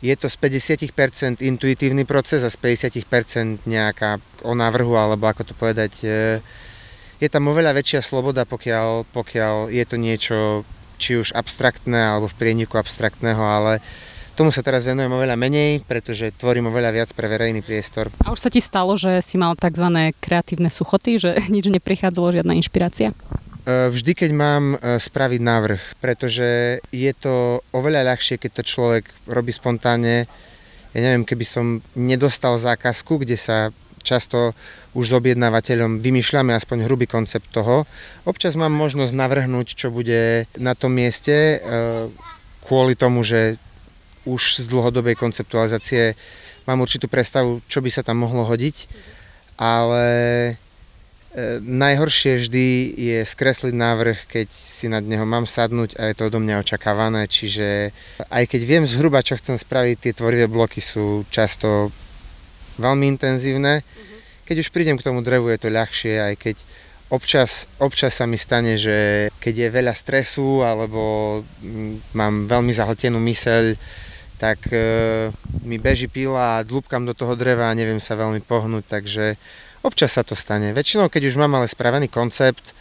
je 0.00 0.14
to 0.16 0.32
z 0.32 0.36
50% 0.40 1.44
intuitívny 1.44 2.08
proces 2.08 2.40
a 2.40 2.48
z 2.48 2.56
50% 2.56 3.68
nejaká 3.68 4.16
o 4.40 4.56
návrhu, 4.56 4.96
alebo 4.96 5.28
ako 5.28 5.52
to 5.52 5.54
povedať, 5.54 5.92
e, 6.00 6.40
je 7.20 7.28
tam 7.28 7.48
oveľa 7.52 7.76
väčšia 7.76 8.00
sloboda, 8.00 8.48
pokiaľ, 8.48 9.08
pokiaľ 9.12 9.72
je 9.72 9.84
to 9.84 9.96
niečo 10.00 10.38
či 10.96 11.20
už 11.20 11.36
abstraktné 11.36 12.16
alebo 12.16 12.28
v 12.28 12.38
prieniku 12.40 12.80
abstraktného, 12.80 13.40
ale 13.40 13.84
tomu 14.36 14.52
sa 14.52 14.60
teraz 14.60 14.84
venujem 14.84 15.08
oveľa 15.08 15.36
menej, 15.36 15.80
pretože 15.84 16.28
tvorím 16.36 16.68
oveľa 16.68 16.92
viac 16.92 17.10
pre 17.16 17.24
verejný 17.24 17.64
priestor. 17.64 18.12
A 18.20 18.32
už 18.36 18.40
sa 18.44 18.52
ti 18.52 18.60
stalo, 18.60 18.92
že 18.96 19.24
si 19.24 19.40
mal 19.40 19.56
tzv. 19.56 20.12
kreatívne 20.20 20.68
suchoty, 20.68 21.16
že 21.16 21.30
nič 21.54 21.68
neprichádzalo, 21.68 22.36
žiadna 22.36 22.52
inšpirácia? 22.56 23.16
E, 23.66 23.90
vždy, 23.90 24.14
keď 24.14 24.30
mám 24.30 24.78
e, 24.78 25.02
spraviť 25.02 25.40
návrh, 25.42 25.82
pretože 25.98 26.78
je 26.94 27.12
to 27.18 27.58
oveľa 27.74 28.14
ľahšie, 28.14 28.38
keď 28.38 28.62
to 28.62 28.62
človek 28.62 29.10
robí 29.26 29.50
spontánne. 29.50 30.30
Ja 30.94 31.00
neviem, 31.02 31.26
keby 31.26 31.42
som 31.42 31.82
nedostal 31.98 32.62
zákazku, 32.62 33.26
kde 33.26 33.34
sa 33.34 33.74
často 34.06 34.54
už 34.94 35.10
s 35.10 35.16
objednávateľom 35.18 35.98
vymýšľame 35.98 36.54
aspoň 36.54 36.86
hrubý 36.86 37.10
koncept 37.10 37.50
toho. 37.50 37.90
Občas 38.22 38.54
mám 38.54 38.70
možnosť 38.70 39.12
navrhnúť, 39.12 39.74
čo 39.74 39.90
bude 39.90 40.46
na 40.54 40.78
tom 40.78 40.94
mieste, 40.94 41.58
e, 41.58 42.06
kvôli 42.62 42.94
tomu, 42.94 43.26
že 43.26 43.58
už 44.22 44.62
z 44.62 44.70
dlhodobej 44.70 45.18
konceptualizácie 45.18 46.14
mám 46.70 46.82
určitú 46.82 47.10
predstavu, 47.10 47.66
čo 47.66 47.82
by 47.82 47.90
sa 47.90 48.06
tam 48.06 48.22
mohlo 48.22 48.46
hodiť, 48.46 48.86
ale 49.58 50.06
najhoršie 51.60 52.40
vždy 52.40 52.66
je 52.96 53.18
skresliť 53.28 53.74
návrh, 53.76 54.18
keď 54.24 54.48
si 54.48 54.88
nad 54.88 55.04
neho 55.04 55.28
mám 55.28 55.44
sadnúť 55.44 56.00
a 56.00 56.08
je 56.08 56.14
to 56.16 56.32
odo 56.32 56.40
mňa 56.40 56.64
očakávané, 56.64 57.28
čiže 57.28 57.92
aj 58.32 58.44
keď 58.48 58.60
viem 58.64 58.84
zhruba, 58.88 59.20
čo 59.20 59.36
chcem 59.36 59.60
spraviť, 59.60 59.96
tie 60.00 60.12
tvorivé 60.16 60.48
bloky 60.48 60.80
sú 60.80 61.28
často 61.28 61.92
veľmi 62.80 63.04
intenzívne. 63.12 63.84
Mhm. 63.84 64.16
Keď 64.48 64.56
už 64.64 64.72
prídem 64.72 64.96
k 64.96 65.04
tomu 65.04 65.20
drevu, 65.20 65.52
je 65.52 65.60
to 65.60 65.68
ľahšie, 65.68 66.14
aj 66.16 66.34
keď 66.40 66.56
občas, 67.12 67.68
občas 67.78 68.16
sa 68.16 68.24
mi 68.24 68.40
stane, 68.40 68.80
že 68.80 69.28
keď 69.38 69.68
je 69.68 69.76
veľa 69.76 69.94
stresu 69.94 70.64
alebo 70.64 71.42
mm, 71.62 72.16
mám 72.16 72.48
veľmi 72.50 72.72
zahltenú 72.72 73.20
myseľ, 73.20 73.76
tak 74.36 74.68
e, 74.68 75.32
mi 75.64 75.80
beží 75.80 76.12
pila 76.12 76.60
a 76.60 76.66
dlúbkam 76.66 77.08
do 77.08 77.16
toho 77.16 77.32
dreva 77.38 77.72
a 77.72 77.76
neviem 77.78 78.00
sa 78.02 78.18
veľmi 78.18 78.44
pohnúť, 78.44 78.84
takže 78.88 79.40
Občas 79.86 80.18
sa 80.18 80.26
to 80.26 80.34
stane. 80.34 80.74
Väčšinou, 80.74 81.06
keď 81.06 81.30
už 81.30 81.38
mám 81.38 81.54
ale 81.54 81.70
spravený 81.70 82.10
koncept, 82.10 82.74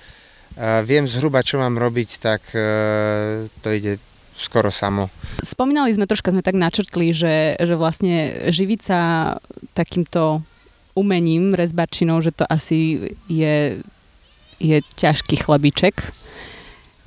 viem 0.90 1.06
zhruba, 1.06 1.46
čo 1.46 1.62
mám 1.62 1.78
robiť, 1.78 2.10
tak 2.18 2.42
e, 2.56 3.46
to 3.62 3.70
ide 3.70 4.02
skoro 4.34 4.72
samo. 4.74 5.14
Spomínali 5.44 5.94
sme, 5.94 6.10
troška 6.10 6.32
sme 6.32 6.42
tak 6.42 6.58
načrtli, 6.58 7.14
že, 7.14 7.60
že 7.60 7.76
vlastne 7.78 8.50
živiť 8.50 8.80
sa 8.82 9.00
takýmto 9.78 10.44
umením, 10.96 11.54
rezbarčinou, 11.54 12.24
že 12.24 12.32
to 12.32 12.48
asi 12.48 13.12
je, 13.28 13.84
je 14.60 14.78
ťažký 14.96 15.44
chlebiček. 15.44 16.12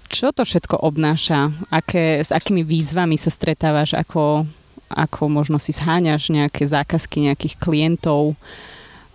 Čo 0.08 0.32
to 0.32 0.44
všetko 0.44 0.80
obnáša? 0.80 1.52
Aké, 1.68 2.20
s 2.20 2.32
akými 2.32 2.64
výzvami 2.64 3.20
sa 3.20 3.28
stretávaš? 3.28 3.92
Ako, 3.96 4.48
ako 4.88 5.22
možno 5.28 5.60
si 5.60 5.72
zháňaš 5.72 6.32
nejaké 6.32 6.64
zákazky 6.64 7.28
nejakých 7.28 7.60
klientov? 7.60 8.36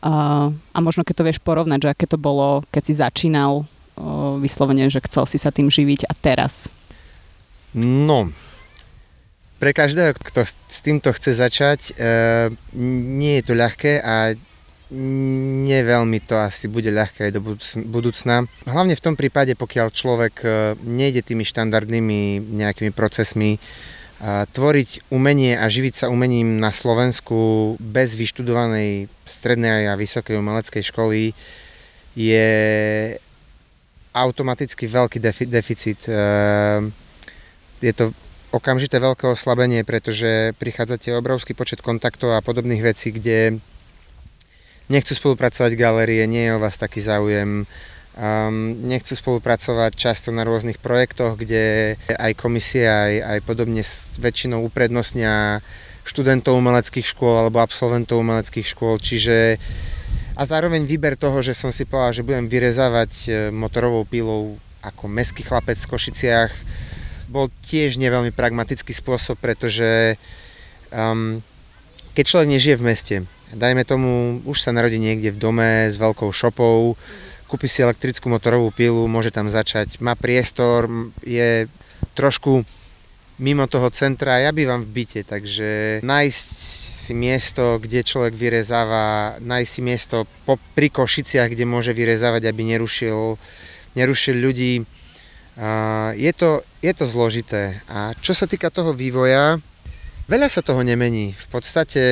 A, 0.03 0.51
možno 0.83 1.07
keď 1.07 1.15
to 1.15 1.27
vieš 1.31 1.39
porovnať, 1.39 1.79
že 1.79 1.91
aké 1.95 2.05
to 2.11 2.19
bolo, 2.19 2.67
keď 2.75 2.83
si 2.83 2.93
začínal 2.99 3.63
o, 3.63 3.65
vyslovene, 4.43 4.91
že 4.91 4.99
chcel 5.07 5.23
si 5.23 5.39
sa 5.39 5.47
tým 5.47 5.71
živiť 5.71 6.11
a 6.11 6.13
teraz? 6.19 6.67
No, 7.71 8.27
pre 9.63 9.71
každého, 9.71 10.11
kto 10.19 10.43
s 10.43 10.79
týmto 10.83 11.15
chce 11.15 11.39
začať, 11.39 11.95
e, 11.95 12.51
nie 13.15 13.39
je 13.39 13.43
to 13.47 13.53
ľahké 13.55 14.03
a 14.03 14.35
nie 14.93 15.79
veľmi 15.81 16.19
to 16.27 16.35
asi 16.35 16.67
bude 16.67 16.91
ľahké 16.91 17.31
aj 17.31 17.33
do 17.33 17.41
budúcna. 17.87 18.43
Hlavne 18.67 18.99
v 18.99 19.05
tom 19.07 19.15
prípade, 19.15 19.55
pokiaľ 19.55 19.87
človek 19.87 20.35
e, 20.43 20.47
nejde 20.83 21.23
tými 21.23 21.47
štandardnými 21.47 22.43
nejakými 22.43 22.91
procesmi, 22.91 23.55
tvoriť 24.23 25.11
umenie 25.11 25.59
a 25.59 25.67
živiť 25.67 25.93
sa 26.05 26.07
umením 26.07 26.63
na 26.63 26.71
Slovensku 26.71 27.75
bez 27.79 28.15
vyštudovanej 28.15 29.11
strednej 29.27 29.91
a 29.91 29.99
vysokej 29.99 30.39
umeleckej 30.39 30.83
školy 30.87 31.35
je 32.15 32.49
automaticky 34.13 34.85
veľký 34.87 35.19
defi- 35.19 35.49
deficit. 35.49 35.99
Ehm, 36.07 36.93
je 37.81 37.91
to 37.91 38.13
okamžité 38.53 39.01
veľké 39.01 39.25
oslabenie, 39.27 39.81
pretože 39.81 40.53
prichádzate 40.61 41.11
obrovský 41.17 41.57
počet 41.57 41.81
kontaktov 41.81 42.37
a 42.37 42.45
podobných 42.45 42.85
vecí, 42.85 43.09
kde 43.09 43.57
nechcú 44.87 45.17
spolupracovať 45.17 45.73
galerie, 45.73 46.29
nie 46.29 46.47
je 46.47 46.53
o 46.53 46.61
vás 46.61 46.77
taký 46.77 47.01
záujem, 47.01 47.65
Um, 48.13 48.77
nechcú 48.85 49.17
spolupracovať 49.17 49.97
často 49.97 50.29
na 50.29 50.45
rôznych 50.45 50.77
projektoch, 50.77 51.33
kde 51.33 51.97
aj 52.13 52.37
komisia, 52.37 53.09
aj, 53.09 53.15
aj 53.25 53.39
podobne 53.41 53.81
väčšinou 54.21 54.61
uprednostnia 54.69 55.65
študentov 56.05 56.53
umeleckých 56.53 57.09
škôl 57.09 57.41
alebo 57.41 57.57
absolventov 57.57 58.21
umeleckých 58.21 58.69
škôl, 58.69 59.01
čiže 59.01 59.57
a 60.33 60.41
zároveň 60.49 60.85
výber 60.89 61.13
toho, 61.13 61.45
že 61.45 61.53
som 61.53 61.69
si 61.69 61.85
povedal, 61.85 62.21
že 62.21 62.25
budem 62.25 62.49
vyrezávať 62.49 63.11
e, 63.25 63.29
motorovou 63.53 64.01
pílou 64.01 64.57
ako 64.81 65.05
meský 65.05 65.45
chlapec 65.45 65.77
v 65.77 65.89
Košiciach, 65.93 66.51
bol 67.29 67.53
tiež 67.69 68.01
neveľmi 68.01 68.33
pragmatický 68.33 68.93
spôsob, 68.93 69.39
pretože 69.39 70.19
um, 70.93 71.41
keď 72.13 72.23
človek 72.29 72.49
nežije 72.49 72.75
v 72.77 72.85
meste, 72.85 73.15
dajme 73.55 73.87
tomu, 73.87 74.41
už 74.43 74.57
sa 74.59 74.75
narodí 74.75 74.97
niekde 75.01 75.33
v 75.33 75.41
dome 75.41 75.69
s 75.87 75.95
veľkou 75.97 76.29
šopou, 76.29 76.99
kúpi 77.45 77.67
si 77.67 77.83
elektrickú 77.83 78.27
motorovú 78.31 78.73
pilu, 78.73 79.05
môže 79.05 79.29
tam 79.29 79.51
začať, 79.51 79.99
má 79.99 80.15
priestor, 80.17 80.87
je 81.23 81.67
trošku 82.13 82.63
mimo 83.41 83.65
toho 83.65 83.89
centra, 83.89 84.39
ja 84.39 84.53
bývam 84.53 84.85
v 84.85 85.03
byte, 85.03 85.21
takže 85.25 85.99
nájsť 86.05 86.47
si 87.03 87.11
miesto, 87.11 87.81
kde 87.81 88.05
človek 88.05 88.31
vyrezáva, 88.37 89.35
nájsť 89.43 89.71
si 89.71 89.81
miesto 89.83 90.15
po, 90.47 90.55
pri 90.77 90.87
Košiciach, 90.87 91.51
kde 91.51 91.67
môže 91.67 91.91
vyrezávať, 91.91 92.47
aby 92.47 92.61
nerušil, 92.63 93.35
nerušil 93.99 94.35
ľudí. 94.39 94.87
Je, 96.15 96.31
to, 96.33 96.63
je 96.79 96.93
to 96.95 97.05
zložité. 97.05 97.83
A 97.91 98.15
čo 98.23 98.31
sa 98.31 98.47
týka 98.47 98.71
toho 98.71 98.95
vývoja, 98.95 99.59
veľa 100.31 100.47
sa 100.47 100.63
toho 100.63 100.79
nemení. 100.79 101.35
V 101.35 101.47
podstate 101.51 102.03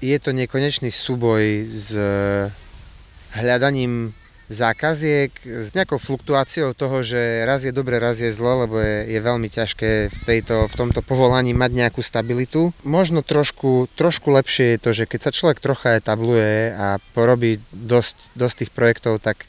je 0.00 0.18
to 0.18 0.32
nekonečný 0.32 0.88
súboj 0.88 1.68
s 1.68 1.92
hľadaním 3.36 4.16
zákaziek 4.48 5.30
s 5.44 5.76
nejakou 5.76 6.00
fluktuáciou 6.00 6.72
toho, 6.72 7.04
že 7.04 7.44
raz 7.44 7.68
je 7.68 7.72
dobre, 7.72 8.00
raz 8.00 8.16
je 8.16 8.32
zlo, 8.32 8.64
lebo 8.64 8.80
je, 8.80 9.04
je 9.12 9.20
veľmi 9.20 9.48
ťažké 9.52 10.08
v, 10.08 10.18
tejto, 10.24 10.64
v 10.72 10.74
tomto 10.74 11.04
povolaní 11.04 11.52
mať 11.52 11.70
nejakú 11.76 12.00
stabilitu. 12.00 12.72
Možno 12.80 13.20
trošku, 13.20 13.92
trošku 13.92 14.32
lepšie 14.32 14.76
je 14.76 14.78
to, 14.80 14.90
že 14.96 15.04
keď 15.04 15.20
sa 15.28 15.34
človek 15.36 15.60
trocha 15.60 16.00
etabluje 16.00 16.72
a 16.72 16.96
porobí 17.12 17.60
dosť, 17.76 18.16
dosť 18.32 18.54
tých 18.64 18.72
projektov, 18.72 19.20
tak 19.20 19.44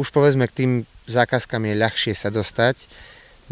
už 0.00 0.08
povedzme 0.08 0.48
k 0.48 0.56
tým 0.56 0.70
zákazkám 1.04 1.68
je 1.68 1.74
ľahšie 1.76 2.14
sa 2.16 2.32
dostať. 2.32 2.88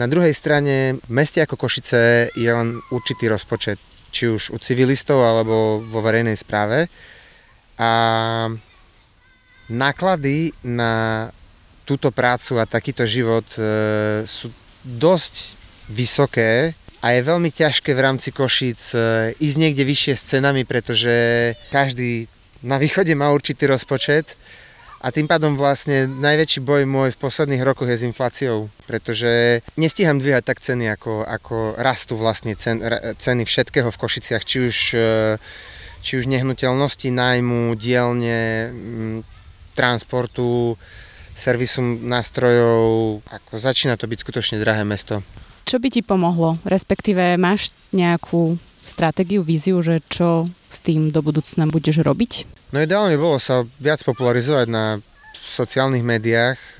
Na 0.00 0.08
druhej 0.08 0.32
strane 0.32 0.96
v 0.96 1.12
meste 1.12 1.44
ako 1.44 1.60
Košice 1.60 2.32
je 2.32 2.48
len 2.48 2.80
určitý 2.88 3.28
rozpočet, 3.28 3.76
či 4.16 4.32
už 4.32 4.56
u 4.56 4.56
civilistov 4.56 5.20
alebo 5.20 5.84
vo 5.84 6.00
verejnej 6.00 6.40
správe. 6.40 6.88
A 7.76 7.90
náklady 9.70 10.50
na 10.66 11.30
túto 11.86 12.10
prácu 12.10 12.58
a 12.58 12.68
takýto 12.70 13.06
život 13.06 13.46
e, 13.54 13.62
sú 14.26 14.50
dosť 14.84 15.58
vysoké 15.90 16.74
a 17.02 17.16
je 17.16 17.20
veľmi 17.24 17.50
ťažké 17.50 17.90
v 17.96 18.04
rámci 18.04 18.30
Košíc 18.30 18.94
e, 18.94 19.32
ísť 19.38 19.56
niekde 19.58 19.82
vyššie 19.82 20.14
s 20.14 20.28
cenami, 20.30 20.62
pretože 20.62 21.10
každý 21.74 22.30
na 22.60 22.76
východe 22.76 23.10
má 23.16 23.32
určitý 23.32 23.66
rozpočet 23.66 24.36
a 25.00 25.08
tým 25.08 25.24
pádom 25.24 25.56
vlastne 25.56 26.04
najväčší 26.04 26.60
boj 26.60 26.84
môj 26.84 27.16
v 27.16 27.22
posledných 27.24 27.64
rokoch 27.64 27.88
je 27.88 28.04
s 28.04 28.06
infláciou, 28.06 28.68
pretože 28.84 29.64
nestíham 29.80 30.20
dvíhať 30.20 30.44
tak 30.44 30.60
ceny, 30.60 30.92
ako, 30.92 31.24
ako 31.24 31.56
rastú 31.80 32.20
vlastne 32.20 32.52
cen, 32.52 32.84
ceny 33.16 33.48
všetkého 33.48 33.88
v 33.88 33.96
Košiciach, 33.96 34.44
či 34.44 34.56
už, 34.68 34.76
e, 34.92 35.10
či 36.04 36.12
už 36.20 36.28
nehnuteľnosti, 36.28 37.08
nájmu, 37.08 37.74
dielne, 37.80 38.70
transportu, 39.80 40.76
servisu 41.32 41.80
nástrojov, 42.04 43.24
ako 43.24 43.52
začína 43.56 43.96
to 43.96 44.04
byť 44.04 44.18
skutočne 44.20 44.60
drahé 44.60 44.84
mesto. 44.84 45.24
Čo 45.64 45.80
by 45.80 45.88
ti 45.88 46.04
pomohlo? 46.04 46.60
Respektíve 46.68 47.40
máš 47.40 47.72
nejakú 47.96 48.60
stratégiu, 48.84 49.40
víziu, 49.40 49.80
že 49.80 50.04
čo 50.12 50.52
s 50.68 50.78
tým 50.84 51.08
do 51.08 51.24
budúcna 51.24 51.64
budeš 51.64 52.04
robiť? 52.04 52.44
No 52.76 52.84
ideálne 52.84 53.16
by 53.16 53.20
bolo 53.20 53.38
sa 53.40 53.64
viac 53.80 54.04
popularizovať 54.04 54.66
na 54.68 55.00
sociálnych 55.34 56.04
médiách, 56.04 56.58
e, 56.58 56.72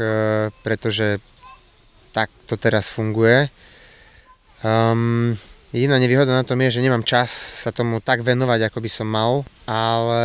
pretože 0.63 1.19
tak 2.13 2.29
to 2.47 2.59
teraz 2.59 2.91
funguje. 2.91 3.51
Um, 4.61 5.39
jediná 5.73 5.97
nevýhoda 5.97 6.35
na 6.35 6.45
tom 6.45 6.59
je, 6.61 6.79
že 6.79 6.85
nemám 6.85 7.07
čas 7.07 7.31
sa 7.65 7.71
tomu 7.73 8.03
tak 8.03 8.21
venovať, 8.27 8.69
ako 8.69 8.79
by 8.83 8.91
som 8.91 9.09
mal, 9.09 9.47
ale 9.65 10.23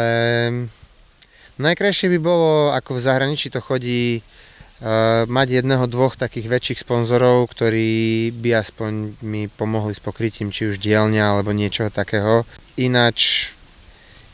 Najkrajšie 1.56 2.12
by 2.16 2.20
bolo, 2.20 2.76
ako 2.76 3.00
v 3.00 3.04
zahraničí 3.06 3.48
to 3.48 3.64
chodí, 3.64 4.20
uh, 4.20 5.24
mať 5.30 5.64
jedného, 5.64 5.88
dvoch 5.88 6.20
takých 6.20 6.52
väčších 6.52 6.84
sponzorov, 6.84 7.48
ktorí 7.52 8.32
by 8.36 8.60
aspoň 8.60 9.22
mi 9.24 9.48
pomohli 9.48 9.96
s 9.96 10.04
pokrytím, 10.04 10.52
či 10.52 10.68
už 10.68 10.84
dielňa 10.84 11.36
alebo 11.36 11.56
niečoho 11.56 11.88
takého. 11.88 12.44
Ináč 12.76 13.52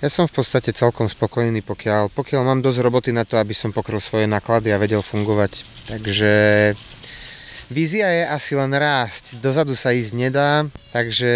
ja 0.01 0.09
som 0.09 0.25
v 0.25 0.41
podstate 0.41 0.73
celkom 0.73 1.05
spokojný, 1.05 1.61
pokiaľ, 1.61 2.09
pokiaľ 2.09 2.41
mám 2.41 2.65
dosť 2.65 2.81
roboty 2.81 3.13
na 3.13 3.21
to, 3.21 3.37
aby 3.37 3.53
som 3.53 3.69
pokryl 3.69 4.01
svoje 4.01 4.25
náklady 4.25 4.73
a 4.73 4.81
vedel 4.81 5.05
fungovať. 5.05 5.61
Takže 5.93 6.33
Vízia 7.71 8.03
je 8.11 8.23
asi 8.27 8.51
len 8.51 8.67
rásť, 8.67 9.39
dozadu 9.39 9.79
sa 9.79 9.95
ísť 9.95 10.11
nedá, 10.11 10.67
takže 10.91 11.31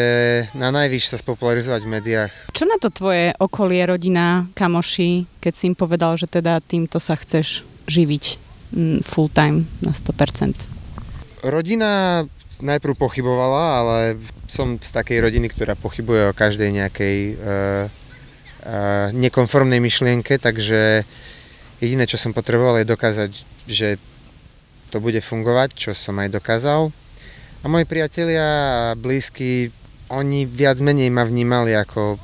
na 0.51 0.68
najvyš 0.68 1.08
sa 1.08 1.15
spopularizovať 1.15 1.88
v 1.88 1.92
médiách. 1.96 2.34
Čo 2.51 2.68
na 2.68 2.75
to 2.75 2.92
tvoje 2.92 3.32
okolie, 3.39 3.80
rodina, 3.88 4.44
kamoši, 4.51 5.32
keď 5.39 5.54
si 5.56 5.72
im 5.72 5.80
povedal, 5.80 6.20
že 6.20 6.27
teda 6.27 6.60
týmto 6.60 7.00
sa 7.00 7.15
chceš 7.15 7.63
živiť 7.88 8.24
mm, 8.75 9.08
full 9.08 9.32
time 9.32 9.63
na 9.80 9.96
100%? 9.96 10.68
Rodina 11.48 12.27
najprv 12.60 13.00
pochybovala, 13.00 13.63
ale 13.80 13.98
som 14.51 14.75
z 14.75 14.92
takej 14.92 15.24
rodiny, 15.24 15.48
ktorá 15.48 15.80
pochybuje 15.80 16.32
o 16.32 16.36
každej 16.36 16.84
nejakej 16.84 17.18
uh, 17.32 17.88
uh, 17.88 19.08
nekonformnej 19.15 19.80
myšlienke, 19.80 20.36
takže 20.36 21.08
jediné, 21.80 22.04
čo 22.04 22.19
som 22.19 22.36
potreboval 22.36 22.84
je 22.84 22.91
dokázať, 22.91 23.32
že 23.71 23.95
to 24.89 24.98
bude 25.02 25.19
fungovať, 25.21 25.69
čo 25.74 25.91
som 25.93 26.17
aj 26.21 26.34
dokázal. 26.34 26.89
A 27.62 27.65
moji 27.65 27.86
priatelia 27.89 28.45
a 28.45 28.98
blízky, 28.98 29.74
oni 30.13 30.45
viac 30.45 30.78
menej 30.82 31.10
ma 31.10 31.26
vnímali 31.26 31.74
ako 31.74 32.15
e, 32.15 32.17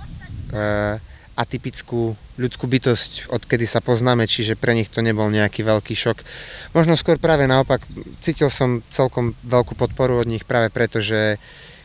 atypickú 1.34 2.14
ľudskú 2.38 2.66
bytosť, 2.70 3.34
odkedy 3.34 3.66
sa 3.66 3.82
poznáme, 3.82 4.26
čiže 4.26 4.58
pre 4.58 4.74
nich 4.74 4.90
to 4.90 5.02
nebol 5.02 5.30
nejaký 5.30 5.66
veľký 5.66 5.94
šok. 5.94 6.18
Možno 6.74 6.98
skôr 6.98 7.18
práve 7.22 7.46
naopak, 7.46 7.82
cítil 8.22 8.50
som 8.50 8.86
celkom 8.90 9.38
veľkú 9.46 9.78
podporu 9.78 10.22
od 10.22 10.30
nich 10.30 10.46
práve 10.46 10.74
preto, 10.74 11.02
že 11.02 11.38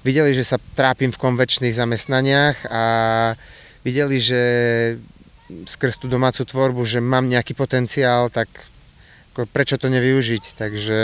videli, 0.05 0.33
že 0.33 0.45
sa 0.45 0.61
trápim 0.79 1.13
v 1.13 1.21
konvečných 1.21 1.77
zamestnaniach 1.77 2.69
a 2.69 2.85
videli, 3.85 4.21
že 4.23 4.43
skrz 5.49 6.03
tú 6.03 6.07
domácu 6.11 6.43
tvorbu, 6.43 6.83
že 6.85 6.99
mám 6.99 7.27
nejaký 7.27 7.55
potenciál, 7.55 8.31
tak 8.31 8.49
prečo 9.45 9.77
to 9.77 9.93
nevyužiť. 9.93 10.57
Takže 10.57 11.01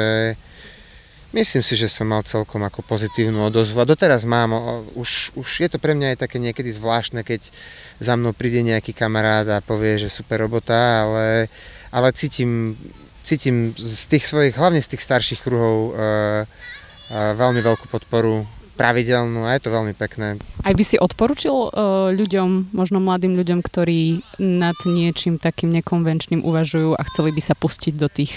myslím 1.37 1.63
si, 1.65 1.75
že 1.77 1.93
som 1.93 2.09
mal 2.09 2.25
celkom 2.25 2.65
ako 2.65 2.81
pozitívnu 2.81 3.53
odozvu 3.53 3.85
a 3.85 3.89
doteraz 3.89 4.25
mám, 4.25 4.57
už, 4.97 5.37
už 5.37 5.49
je 5.61 5.69
to 5.69 5.77
pre 5.77 5.93
mňa 5.93 6.17
aj 6.17 6.19
také 6.25 6.41
niekedy 6.41 6.73
zvláštne, 6.73 7.21
keď 7.21 7.53
za 8.01 8.17
mnou 8.17 8.33
príde 8.33 8.65
nejaký 8.65 8.97
kamarát 8.97 9.45
a 9.53 9.65
povie, 9.65 10.01
že 10.01 10.09
super 10.09 10.41
robota, 10.41 11.05
ale, 11.05 11.53
ale 11.93 12.09
cítim, 12.17 12.73
cítim 13.21 13.77
z 13.77 14.09
tých 14.09 14.25
svojich, 14.25 14.57
hlavne 14.57 14.81
z 14.81 14.97
tých 14.97 15.05
starších 15.05 15.41
kruhov, 15.45 15.93
uh, 15.93 15.93
uh, 15.93 17.37
veľmi 17.37 17.61
veľkú 17.61 17.93
podporu 17.93 18.49
pravidelnú 18.75 19.45
a 19.45 19.55
je 19.55 19.63
to 19.63 19.71
veľmi 19.71 19.95
pekné. 19.95 20.41
Aj 20.65 20.75
by 20.75 20.85
si 20.85 20.97
odporučil 20.97 21.53
uh, 21.53 21.71
ľuďom, 22.13 22.73
možno 22.73 22.99
mladým 22.99 23.37
ľuďom, 23.37 23.61
ktorí 23.61 24.25
nad 24.41 24.77
niečím 24.89 25.37
takým 25.37 25.71
nekonvenčným 25.77 26.41
uvažujú 26.41 26.97
a 26.97 27.03
chceli 27.13 27.31
by 27.37 27.43
sa 27.45 27.55
pustiť 27.55 27.95
do 27.99 28.09
tých, 28.09 28.33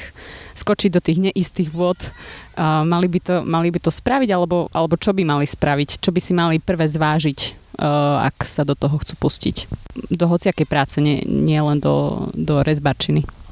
skočiť 0.57 0.89
do 0.91 1.01
tých 1.01 1.17
neistých 1.31 1.71
vôd, 1.71 1.97
uh, 2.03 2.83
mali, 2.83 3.07
by 3.07 3.19
to, 3.23 3.35
mali 3.47 3.71
by 3.71 3.79
to 3.79 3.91
spraviť 3.91 4.29
alebo, 4.35 4.67
alebo 4.75 4.99
čo 4.99 5.15
by 5.15 5.23
mali 5.23 5.47
spraviť? 5.47 6.03
Čo 6.03 6.11
by 6.11 6.19
si 6.19 6.33
mali 6.35 6.55
prvé 6.59 6.85
zvážiť, 6.91 7.39
uh, 7.79 8.27
ak 8.27 8.43
sa 8.43 8.67
do 8.67 8.75
toho 8.75 8.99
chcú 8.99 9.15
pustiť? 9.15 9.71
Do 10.11 10.27
hociakej 10.27 10.67
práce, 10.67 10.99
nie, 10.99 11.23
nie 11.23 11.57
len 11.63 11.79
do, 11.79 12.27
do 12.35 12.59
rezbarčiny. 12.65 13.44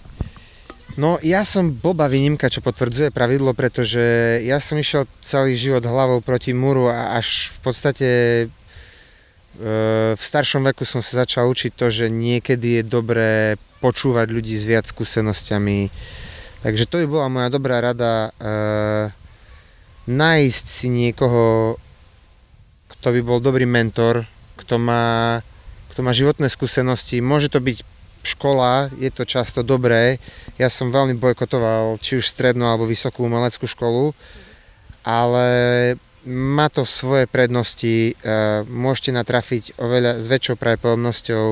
No 0.93 1.17
ja 1.25 1.41
som 1.41 1.73
boba 1.73 2.05
výnimka, 2.05 2.53
čo 2.53 2.61
potvrdzuje 2.61 3.09
pravidlo, 3.09 3.57
pretože 3.57 4.37
ja 4.45 4.61
som 4.61 4.77
išiel 4.77 5.09
celý 5.25 5.57
život 5.57 5.81
hlavou 5.81 6.21
proti 6.21 6.53
múru 6.53 6.85
a 6.85 7.17
až 7.17 7.49
v 7.57 7.59
podstate 7.65 8.09
e, 8.45 8.45
v 10.13 10.21
staršom 10.21 10.61
veku 10.69 10.85
som 10.85 11.01
sa 11.01 11.25
začal 11.25 11.49
učiť 11.49 11.73
to, 11.73 11.89
že 11.89 12.05
niekedy 12.13 12.77
je 12.77 12.83
dobré 12.85 13.57
počúvať 13.81 14.29
ľudí 14.29 14.53
s 14.53 14.69
viac 14.69 14.85
skúsenosťami. 14.85 15.89
Takže 16.61 16.85
to 16.85 17.01
by 17.01 17.05
bola 17.09 17.27
moja 17.27 17.49
dobrá 17.49 17.81
rada 17.81 18.29
e, 18.37 18.51
nájsť 20.05 20.65
si 20.69 20.87
niekoho, 20.93 21.75
kto 22.93 23.07
by 23.17 23.21
bol 23.25 23.41
dobrý 23.41 23.65
mentor, 23.65 24.29
kto 24.61 24.77
má, 24.77 25.41
kto 25.89 26.05
má 26.05 26.13
životné 26.13 26.53
skúsenosti. 26.53 27.17
Môže 27.17 27.49
to 27.49 27.57
byť 27.57 27.92
škola, 28.23 28.89
je 28.95 29.11
to 29.11 29.27
často 29.27 29.61
dobré. 29.61 30.17
Ja 30.55 30.71
som 30.71 30.89
veľmi 30.89 31.19
bojkotoval 31.19 31.99
či 31.99 32.17
už 32.17 32.31
strednú 32.31 32.65
alebo 32.65 32.87
vysokú 32.87 33.27
umeleckú 33.27 33.67
školu, 33.67 34.15
ale 35.03 35.47
má 36.23 36.71
to 36.71 36.87
svoje 36.87 37.27
prednosti. 37.27 38.11
E, 38.11 38.13
môžete 38.63 39.11
natrafiť 39.11 39.75
oveľa 39.75 40.23
s 40.23 40.25
väčšou 40.31 40.55
pravdepodobnosťou 40.55 41.47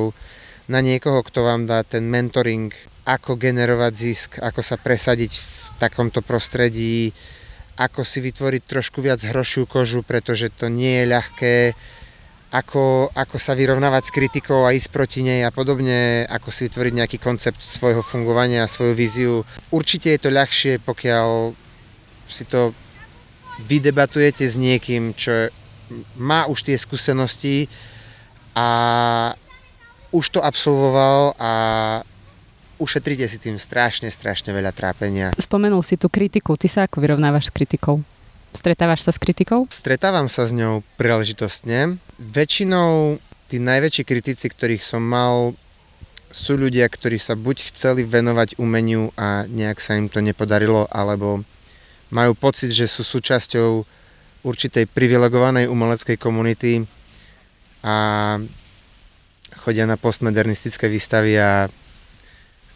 na 0.72 0.80
niekoho, 0.80 1.20
kto 1.28 1.44
vám 1.44 1.68
dá 1.68 1.84
ten 1.84 2.08
mentoring, 2.08 2.72
ako 3.04 3.36
generovať 3.36 3.94
zisk, 3.94 4.30
ako 4.40 4.64
sa 4.64 4.80
presadiť 4.80 5.34
v 5.36 5.68
takomto 5.82 6.24
prostredí, 6.24 7.12
ako 7.76 8.06
si 8.08 8.24
vytvoriť 8.24 8.64
trošku 8.64 9.04
viac 9.04 9.20
hrošiu 9.26 9.68
kožu, 9.68 10.06
pretože 10.06 10.54
to 10.54 10.72
nie 10.72 11.04
je 11.04 11.12
ľahké 11.12 11.56
ako, 12.52 13.08
ako 13.16 13.38
sa 13.40 13.56
vyrovnávať 13.56 14.12
s 14.12 14.16
kritikou 14.16 14.68
a 14.68 14.76
ísť 14.76 14.92
proti 14.92 15.24
nej 15.24 15.48
a 15.48 15.56
podobne, 15.56 16.28
ako 16.28 16.52
si 16.52 16.68
vytvoriť 16.68 16.94
nejaký 17.00 17.18
koncept 17.18 17.64
svojho 17.64 18.04
fungovania, 18.04 18.68
svoju 18.68 18.92
víziu. 18.92 19.36
Určite 19.72 20.12
je 20.12 20.20
to 20.20 20.30
ľahšie, 20.36 20.84
pokiaľ 20.84 21.56
si 22.28 22.44
to 22.44 22.76
vydebatujete 23.64 24.44
s 24.44 24.60
niekým, 24.60 25.16
čo 25.16 25.48
má 26.20 26.48
už 26.52 26.68
tie 26.68 26.76
skúsenosti 26.76 27.72
a 28.52 28.68
už 30.12 30.26
to 30.36 30.40
absolvoval 30.44 31.40
a 31.40 31.52
ušetrite 32.84 33.24
si 33.32 33.40
tým 33.40 33.56
strašne, 33.56 34.12
strašne 34.12 34.52
veľa 34.52 34.76
trápenia. 34.76 35.32
Spomenul 35.40 35.80
si 35.88 35.96
tú 35.96 36.12
kritiku, 36.12 36.60
ty 36.60 36.68
sa 36.68 36.84
ako 36.84 37.00
vyrovnávaš 37.00 37.48
s 37.48 37.56
kritikou? 37.56 38.04
Stretávaš 38.52 39.08
sa 39.08 39.12
s 39.16 39.20
kritikou? 39.20 39.66
Stretávam 39.72 40.28
sa 40.28 40.46
s 40.46 40.52
ňou 40.52 40.84
príležitostne. 41.00 41.98
Väčšinou 42.20 43.18
tí 43.48 43.58
najväčší 43.60 44.04
kritici, 44.04 44.48
ktorých 44.52 44.84
som 44.84 45.04
mal 45.04 45.56
sú 46.32 46.56
ľudia, 46.56 46.88
ktorí 46.88 47.20
sa 47.20 47.36
buď 47.36 47.72
chceli 47.72 48.08
venovať 48.08 48.56
umeniu 48.56 49.12
a 49.20 49.44
nejak 49.48 49.84
sa 49.84 50.00
im 50.00 50.08
to 50.08 50.24
nepodarilo, 50.24 50.88
alebo 50.88 51.44
majú 52.12 52.32
pocit, 52.36 52.72
že 52.72 52.88
sú 52.88 53.04
súčasťou 53.04 53.84
určitej 54.44 54.88
privilegovanej 54.90 55.68
umeleckej 55.68 56.18
komunity 56.18 56.84
a 57.84 58.38
chodia 59.62 59.86
na 59.86 60.00
postmodernistické 60.00 60.90
výstavy 60.90 61.38
a, 61.38 61.68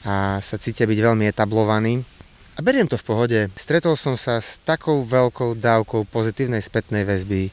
a 0.06 0.14
sa 0.40 0.56
cítia 0.60 0.86
byť 0.86 1.00
veľmi 1.00 1.26
etablovaní. 1.26 2.15
A 2.56 2.64
beriem 2.64 2.88
to 2.88 2.96
v 2.96 3.04
pohode. 3.04 3.40
Stretol 3.60 4.00
som 4.00 4.16
sa 4.16 4.40
s 4.40 4.64
takou 4.64 5.04
veľkou 5.04 5.60
dávkou 5.60 6.08
pozitívnej 6.08 6.64
spätnej 6.64 7.04
väzby 7.04 7.52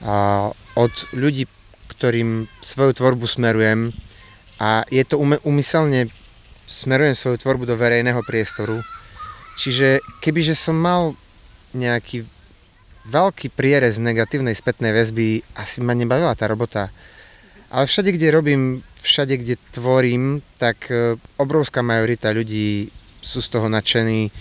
a 0.00 0.48
od 0.72 0.94
ľudí, 1.12 1.44
ktorým 1.92 2.48
svoju 2.64 2.96
tvorbu 2.96 3.28
smerujem 3.28 3.92
a 4.56 4.88
je 4.88 5.04
to 5.04 5.20
umyselne 5.20 6.08
smerujem 6.64 7.12
svoju 7.12 7.44
tvorbu 7.44 7.68
do 7.68 7.76
verejného 7.76 8.24
priestoru. 8.24 8.80
Čiže 9.60 10.00
kebyže 10.24 10.56
som 10.56 10.80
mal 10.80 11.12
nejaký 11.76 12.24
veľký 13.04 13.52
prierez 13.52 14.00
negatívnej 14.00 14.56
spätnej 14.56 14.96
väzby, 14.96 15.44
asi 15.60 15.84
ma 15.84 15.92
nebavila 15.92 16.32
tá 16.32 16.48
robota. 16.48 16.88
Ale 17.68 17.84
všade, 17.84 18.16
kde 18.16 18.32
robím, 18.32 18.62
všade, 19.04 19.36
kde 19.36 19.60
tvorím, 19.76 20.40
tak 20.56 20.88
e, 20.88 21.20
obrovská 21.36 21.84
majorita 21.84 22.32
ľudí 22.32 22.88
sú 23.22 23.38
z 23.40 23.48
toho 23.48 23.70
nadšení, 23.70 24.28
e, 24.28 24.32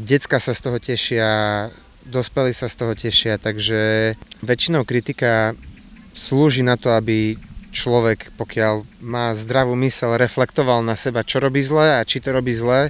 decka 0.00 0.40
sa 0.40 0.56
z 0.56 0.60
toho 0.64 0.78
tešia, 0.80 1.28
dospelí 2.08 2.56
sa 2.56 2.66
z 2.66 2.74
toho 2.74 2.96
tešia, 2.96 3.36
takže 3.36 4.16
väčšinou 4.40 4.82
kritika 4.88 5.52
slúži 6.16 6.64
na 6.64 6.74
to, 6.80 6.90
aby 6.96 7.36
človek, 7.70 8.32
pokiaľ 8.40 8.82
má 9.04 9.36
zdravú 9.36 9.76
mysel, 9.84 10.16
reflektoval 10.16 10.80
na 10.80 10.96
seba, 10.96 11.22
čo 11.22 11.38
robí 11.38 11.60
zle 11.60 12.00
a 12.00 12.06
či 12.08 12.18
to 12.18 12.32
robí 12.32 12.56
zle, 12.56 12.88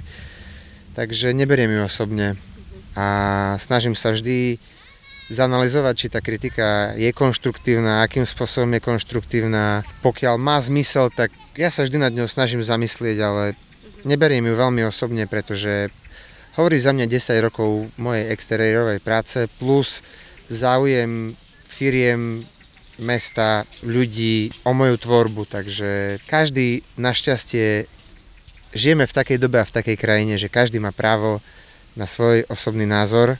takže 0.95 1.35
neberiem 1.35 1.69
ju 1.69 1.81
osobne. 1.85 2.39
A 2.95 3.07
snažím 3.61 3.93
sa 3.93 4.15
vždy 4.15 4.57
zanalizovať, 5.29 5.93
či 5.93 6.07
tá 6.09 6.19
kritika 6.25 6.97
je 6.97 7.13
konštruktívna, 7.13 8.01
akým 8.01 8.25
spôsobom 8.25 8.73
je 8.73 8.81
konštruktívna. 8.81 9.85
Pokiaľ 10.01 10.35
má 10.41 10.57
zmysel, 10.57 11.13
tak 11.13 11.29
ja 11.53 11.69
sa 11.69 11.85
vždy 11.85 12.01
nad 12.01 12.13
ňou 12.15 12.25
snažím 12.25 12.65
zamyslieť, 12.65 13.17
ale 13.21 13.53
neberiem 14.03 14.45
ju 14.45 14.55
veľmi 14.55 14.83
osobne, 14.85 15.25
pretože 15.25 15.89
hovorí 16.59 16.77
za 16.79 16.91
mňa 16.91 17.07
10 17.07 17.45
rokov 17.45 17.87
mojej 17.95 18.29
exteriérovej 18.31 18.99
práce 18.99 19.47
plus 19.59 20.03
záujem 20.51 21.35
firiem, 21.69 22.43
mesta, 22.99 23.63
ľudí 23.79 24.51
o 24.67 24.75
moju 24.75 24.99
tvorbu, 24.99 25.47
takže 25.47 26.19
každý 26.27 26.83
našťastie 26.99 27.87
žijeme 28.75 29.07
v 29.07 29.15
takej 29.15 29.39
dobe 29.39 29.63
a 29.63 29.69
v 29.69 29.75
takej 29.79 29.95
krajine, 29.95 30.35
že 30.35 30.51
každý 30.51 30.83
má 30.83 30.91
právo 30.91 31.39
na 31.95 32.05
svoj 32.05 32.43
osobný 32.51 32.83
názor 32.83 33.39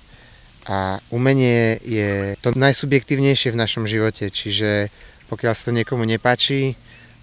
a 0.63 1.03
umenie 1.11 1.77
je 1.83 2.39
to 2.39 2.55
najsubjektívnejšie 2.55 3.51
v 3.51 3.61
našom 3.61 3.83
živote, 3.83 4.31
čiže 4.31 4.87
pokiaľ 5.27 5.53
sa 5.53 5.69
to 5.69 5.75
niekomu 5.75 6.07
nepáči, 6.07 6.79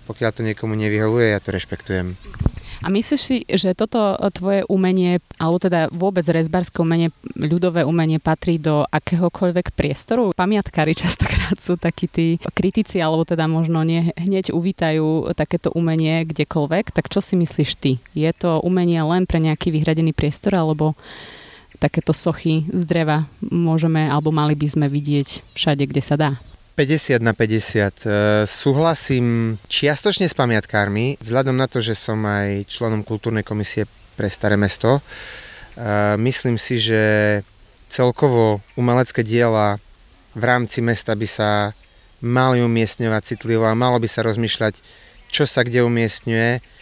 pokiaľ 0.06 0.30
to 0.30 0.42
niekomu 0.46 0.78
nevyhovuje, 0.78 1.34
ja 1.34 1.40
to 1.42 1.50
rešpektujem. 1.50 2.14
A 2.86 2.88
myslíš 2.88 3.18
si, 3.18 3.42
že 3.50 3.74
toto 3.74 4.14
tvoje 4.30 4.62
umenie, 4.70 5.18
alebo 5.42 5.58
teda 5.58 5.90
vôbec 5.90 6.22
rezbarské 6.22 6.78
umenie, 6.78 7.10
ľudové 7.34 7.82
umenie 7.82 8.22
patrí 8.22 8.62
do 8.62 8.86
akéhokoľvek 8.86 9.74
priestoru? 9.74 10.30
Pamiatkári 10.30 10.94
častokrát 10.94 11.58
sú 11.58 11.74
takí 11.74 12.06
tí 12.06 12.38
kritici, 12.54 13.02
alebo 13.02 13.26
teda 13.26 13.50
možno 13.50 13.82
nie 13.82 14.14
hneď 14.14 14.54
uvítajú 14.54 15.34
takéto 15.34 15.74
umenie 15.74 16.22
kdekoľvek. 16.30 16.94
Tak 16.94 17.10
čo 17.10 17.18
si 17.18 17.34
myslíš 17.34 17.70
ty? 17.74 17.98
Je 18.14 18.30
to 18.30 18.62
umenie 18.62 19.02
len 19.02 19.26
pre 19.26 19.42
nejaký 19.42 19.74
vyhradený 19.74 20.14
priestor, 20.14 20.54
alebo 20.54 20.94
takéto 21.82 22.14
sochy 22.14 22.70
z 22.70 22.86
dreva 22.86 23.26
môžeme 23.42 24.06
alebo 24.08 24.30
mali 24.30 24.54
by 24.54 24.64
sme 24.64 24.86
vidieť 24.86 25.42
všade, 25.58 25.84
kde 25.90 26.02
sa 26.06 26.14
dá? 26.14 26.30
50 26.76 27.24
na 27.24 27.32
50. 27.32 28.04
E, 28.04 28.08
súhlasím 28.44 29.56
čiastočne 29.64 30.28
s 30.28 30.36
pamiatkármi, 30.36 31.16
vzhľadom 31.24 31.56
na 31.56 31.64
to, 31.64 31.80
že 31.80 31.96
som 31.96 32.20
aj 32.28 32.68
členom 32.68 33.00
kultúrnej 33.00 33.40
komisie 33.40 33.88
pre 34.12 34.28
Staré 34.28 34.60
mesto. 34.60 35.00
E, 35.00 35.02
myslím 36.20 36.60
si, 36.60 36.76
že 36.76 37.40
celkovo 37.88 38.60
umelecké 38.76 39.24
diela 39.24 39.80
v 40.36 40.44
rámci 40.44 40.84
mesta 40.84 41.16
by 41.16 41.24
sa 41.24 41.72
mali 42.20 42.60
umiestňovať 42.60 43.22
citlivo 43.24 43.64
a 43.64 43.72
malo 43.72 43.96
by 43.96 44.08
sa 44.12 44.28
rozmýšľať, 44.28 44.76
čo 45.32 45.48
sa 45.48 45.64
kde 45.64 45.80
umiestňuje 45.80 46.75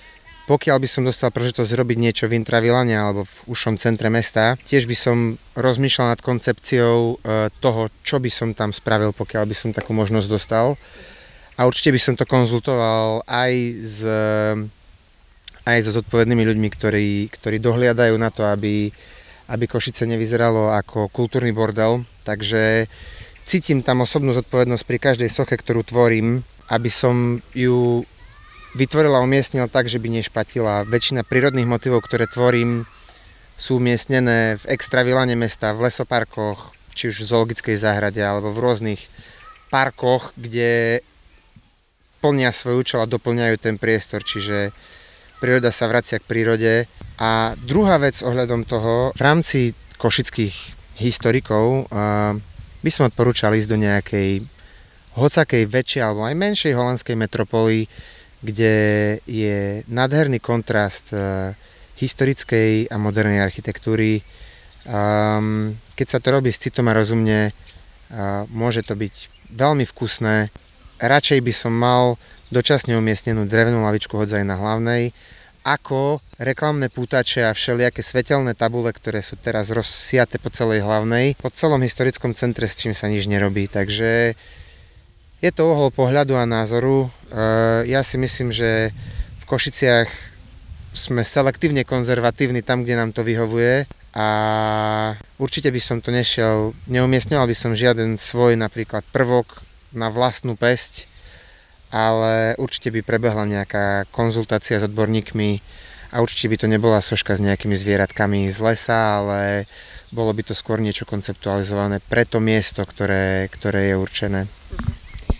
pokiaľ 0.45 0.77
by 0.77 0.89
som 0.89 1.09
dostal 1.09 1.33
príležitosť 1.33 1.73
robiť 1.73 1.97
niečo 1.97 2.25
v 2.29 2.37
Intravilane 2.37 2.93
alebo 2.93 3.25
v 3.25 3.37
ušom 3.49 3.81
centre 3.81 4.13
mesta, 4.13 4.61
tiež 4.69 4.85
by 4.85 4.97
som 4.97 5.17
rozmýšľal 5.57 6.13
nad 6.13 6.21
koncepciou 6.21 7.17
e, 7.17 7.49
toho, 7.65 7.89
čo 8.05 8.21
by 8.21 8.29
som 8.29 8.53
tam 8.53 8.69
spravil, 8.69 9.17
pokiaľ 9.17 9.45
by 9.49 9.57
som 9.57 9.71
takú 9.73 9.97
možnosť 9.97 10.29
dostal. 10.29 10.77
A 11.57 11.65
určite 11.65 11.97
by 11.97 12.01
som 12.03 12.15
to 12.19 12.29
konzultoval 12.29 13.25
aj 13.25 13.53
s, 13.81 13.99
aj 15.65 15.79
so 15.87 15.91
zodpovednými 15.97 16.45
ľuďmi, 16.45 16.69
ktorí, 16.69 17.09
ktorí 17.33 17.57
dohliadajú 17.63 18.15
na 18.21 18.29
to, 18.29 18.45
aby, 18.45 18.93
aby 19.49 19.65
Košice 19.65 20.05
nevyzeralo 20.05 20.77
ako 20.77 21.09
kultúrny 21.09 21.57
bordel. 21.57 22.05
Takže 22.27 22.91
cítim 23.49 23.81
tam 23.81 24.05
osobnú 24.05 24.37
zodpovednosť 24.37 24.85
pri 24.85 24.99
každej 24.99 25.31
soche, 25.33 25.57
ktorú 25.57 25.87
tvorím, 25.89 26.45
aby 26.69 26.91
som 26.93 27.41
ju 27.57 28.05
vytvorila 28.75 29.23
a 29.23 29.67
tak, 29.71 29.87
že 29.87 30.03
by 30.03 30.09
nešpatila. 30.21 30.85
Väčšina 30.87 31.23
prírodných 31.23 31.67
motivov, 31.67 32.03
ktoré 32.05 32.27
tvorím, 32.27 32.87
sú 33.55 33.79
umiestnené 33.79 34.59
v 34.59 34.65
extravilane 34.67 35.39
mesta, 35.39 35.71
v 35.71 35.87
lesoparkoch, 35.87 36.75
či 36.95 37.15
už 37.15 37.23
v 37.23 37.31
zoologickej 37.31 37.77
záhrade, 37.79 38.19
alebo 38.19 38.51
v 38.51 38.63
rôznych 38.63 39.07
parkoch, 39.71 40.35
kde 40.35 41.03
plnia 42.19 42.51
svoj 42.51 42.83
účel 42.83 43.03
a 43.03 43.11
doplňajú 43.11 43.57
ten 43.63 43.79
priestor, 43.79 44.27
čiže 44.27 44.75
príroda 45.39 45.71
sa 45.71 45.87
vracia 45.87 46.19
k 46.19 46.27
prírode. 46.27 46.91
A 47.23 47.55
druhá 47.63 48.03
vec 48.03 48.19
ohľadom 48.27 48.67
toho, 48.67 49.15
v 49.15 49.23
rámci 49.23 49.71
košických 50.03 50.55
historikov 50.99 51.87
by 52.83 52.91
som 52.91 53.07
odporúčal 53.07 53.55
ísť 53.55 53.71
do 53.71 53.79
nejakej 53.79 54.43
hocakej 55.15 55.71
väčšej 55.71 56.03
alebo 56.03 56.27
aj 56.27 56.35
menšej 56.35 56.75
holandskej 56.75 57.15
metropoly, 57.15 57.87
kde 58.45 58.75
je 59.25 59.81
nádherný 59.89 60.37
kontrast 60.37 61.09
uh, 61.17 61.57
historickej 61.97 62.93
a 62.93 62.97
modernej 63.01 63.41
architektúry. 63.41 64.21
Um, 64.85 65.81
keď 65.97 66.07
sa 66.07 66.19
to 66.21 66.29
robí 66.37 66.53
s 66.53 66.61
citom 66.61 66.93
a 66.93 66.97
rozumne, 66.97 67.51
uh, 67.51 68.45
môže 68.53 68.85
to 68.85 68.93
byť 68.93 69.15
veľmi 69.49 69.89
vkusné. 69.89 70.53
Radšej 71.01 71.41
by 71.41 71.53
som 71.57 71.73
mal 71.73 72.21
dočasne 72.53 72.93
umiestnenú 73.01 73.49
drevenú 73.49 73.81
lavičku 73.81 74.13
hodzaj 74.15 74.45
na 74.45 74.61
hlavnej, 74.61 75.17
ako 75.65 76.21
reklamné 76.37 76.93
pútače 76.93 77.49
a 77.49 77.57
všelijaké 77.57 78.05
svetelné 78.05 78.53
tabule, 78.53 78.93
ktoré 78.93 79.25
sú 79.25 79.41
teraz 79.41 79.73
rozsiate 79.73 80.37
po 80.37 80.53
celej 80.53 80.85
hlavnej, 80.85 81.41
po 81.41 81.49
celom 81.49 81.81
historickom 81.81 82.37
centre, 82.37 82.69
s 82.69 82.77
čím 82.77 82.93
sa 82.93 83.09
nič 83.09 83.25
nerobí. 83.25 83.73
Takže 83.73 84.37
je 85.45 85.51
to 85.53 85.77
ohol 85.77 85.93
pohľadu 85.93 86.41
a 86.41 86.49
názoru. 86.49 87.13
Eh, 87.29 87.85
ja 87.93 88.01
si 88.01 88.17
myslím, 88.17 88.49
že 88.49 88.97
v 89.37 89.45
Košiciach 89.45 90.09
sme 90.97 91.21
selektívne 91.21 91.85
konzervatívni 91.85 92.65
tam, 92.65 92.81
kde 92.81 92.97
nám 92.97 93.13
to 93.13 93.21
vyhovuje 93.21 93.85
a 94.15 94.29
určite 95.37 95.69
by 95.69 95.81
som 95.83 95.99
to 96.01 96.15
nešiel, 96.15 96.73
neumiestňoval 96.87 97.51
by 97.51 97.57
som 97.59 97.77
žiaden 97.77 98.17
svoj 98.17 98.57
napríklad 98.57 99.05
prvok 99.11 99.67
na 99.91 100.09
vlastnú 100.09 100.55
pesť, 100.55 101.11
ale 101.91 102.55
určite 102.57 102.95
by 102.95 103.03
prebehla 103.03 103.45
nejaká 103.45 104.07
konzultácia 104.15 104.79
s 104.79 104.87
odborníkmi 104.87 105.61
a 106.15 106.23
určite 106.23 106.47
by 106.47 106.57
to 106.63 106.67
nebola 106.71 107.03
soška 107.03 107.35
s 107.35 107.43
nejakými 107.43 107.75
zvieratkami 107.75 108.47
z 108.55 108.59
lesa, 108.63 109.19
ale 109.19 109.67
bolo 110.15 110.31
by 110.31 110.47
to 110.47 110.55
skôr 110.55 110.79
niečo 110.79 111.05
konceptualizované 111.11 111.99
pre 111.99 112.23
to 112.23 112.39
miesto, 112.39 112.87
ktoré, 112.87 113.51
ktoré 113.51 113.91
je 113.93 113.97
určené. 113.99 114.41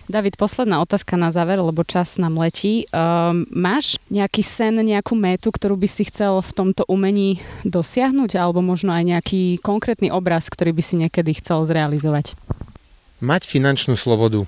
David, 0.05 0.37
posledná 0.37 0.85
otázka 0.85 1.17
na 1.17 1.33
záver, 1.33 1.57
lebo 1.57 1.81
čas 1.81 2.21
nám 2.21 2.37
letí. 2.37 2.85
Um, 2.93 3.49
máš 3.49 3.97
nejaký 4.13 4.45
sen, 4.45 4.77
nejakú 4.77 5.17
métu, 5.17 5.49
ktorú 5.49 5.73
by 5.81 5.89
si 5.89 6.05
chcel 6.05 6.45
v 6.45 6.51
tomto 6.53 6.85
umení 6.85 7.41
dosiahnuť, 7.65 8.37
alebo 8.37 8.61
možno 8.61 8.93
aj 8.93 9.01
nejaký 9.01 9.57
konkrétny 9.65 10.13
obraz, 10.13 10.45
ktorý 10.53 10.77
by 10.77 10.83
si 10.85 10.95
niekedy 11.01 11.41
chcel 11.41 11.65
zrealizovať? 11.65 12.37
Mať 13.17 13.49
finančnú 13.49 13.97
slobodu. 13.97 14.45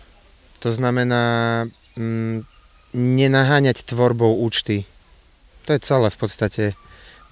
To 0.62 0.70
znamená 0.70 1.66
mm, 1.98 2.46
nenaháňať 2.94 3.82
tvorbou 3.82 4.38
účty. 4.46 4.86
To 5.66 5.74
je 5.74 5.82
celé 5.82 6.14
v 6.14 6.18
podstate. 6.22 6.64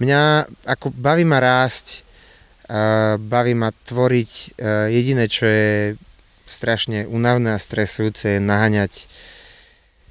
Mňa 0.02 0.50
ako 0.66 0.90
baví 0.98 1.30
ma 1.30 1.38
rásť, 1.38 2.02
baví 3.22 3.54
ma 3.54 3.70
tvoriť. 3.70 4.32
Uh, 4.58 4.90
jediné, 4.90 5.30
čo 5.30 5.46
je 5.46 5.94
strašne 6.48 7.10
únavné 7.10 7.56
a 7.56 7.60
stresujúce 7.60 8.38
je 8.38 8.42
naháňať 8.42 9.10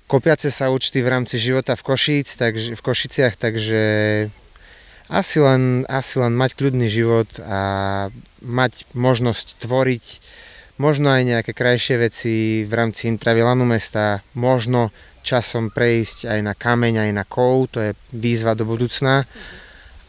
kopiace 0.06 0.52
sa 0.52 0.68
účty 0.68 1.00
v 1.00 1.10
rámci 1.10 1.40
života 1.40 1.74
v, 1.74 1.82
Košíc, 1.82 2.36
takže, 2.36 2.76
v 2.76 2.82
Košiciach, 2.84 3.34
takže 3.40 3.82
asi 5.08 5.38
len, 5.40 5.84
asi 5.88 6.20
len 6.20 6.32
mať 6.36 6.56
kľudný 6.56 6.88
život 6.88 7.28
a 7.44 7.60
mať 8.44 8.88
možnosť 8.92 9.60
tvoriť 9.64 10.04
možno 10.76 11.10
aj 11.12 11.22
nejaké 11.22 11.52
krajšie 11.54 11.96
veci 11.98 12.34
v 12.66 12.72
rámci 12.72 13.06
intravilanu 13.06 13.62
mesta, 13.62 14.26
možno 14.34 14.90
časom 15.24 15.70
prejsť 15.72 16.28
aj 16.28 16.40
na 16.44 16.52
kameň, 16.52 17.08
aj 17.08 17.12
na 17.14 17.24
kov, 17.24 17.72
to 17.72 17.80
je 17.80 17.90
výzva 18.12 18.52
do 18.58 18.68
budúcna, 18.68 19.24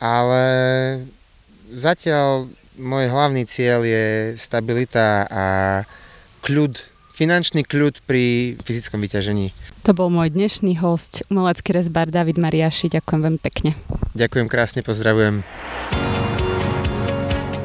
ale 0.01 0.43
zatiaľ 1.71 2.51
môj 2.75 3.07
hlavný 3.07 3.47
cieľ 3.47 3.87
je 3.87 4.35
stabilita 4.35 5.23
a 5.31 5.45
kľud, 6.45 6.77
finančný 7.17 7.65
kľud 7.65 8.05
pri 8.05 8.53
fyzickom 8.61 9.01
vyťažení. 9.01 9.49
To 9.89 9.97
bol 9.97 10.13
môj 10.13 10.29
dnešný 10.29 10.77
host, 10.77 11.25
umelecký 11.33 11.73
rezbar 11.73 12.13
David 12.13 12.37
Mariaši. 12.37 12.93
Ďakujem 12.93 13.19
veľmi 13.25 13.41
pekne. 13.41 13.73
Ďakujem 14.13 14.45
krásne, 14.45 14.85
pozdravujem. 14.85 15.41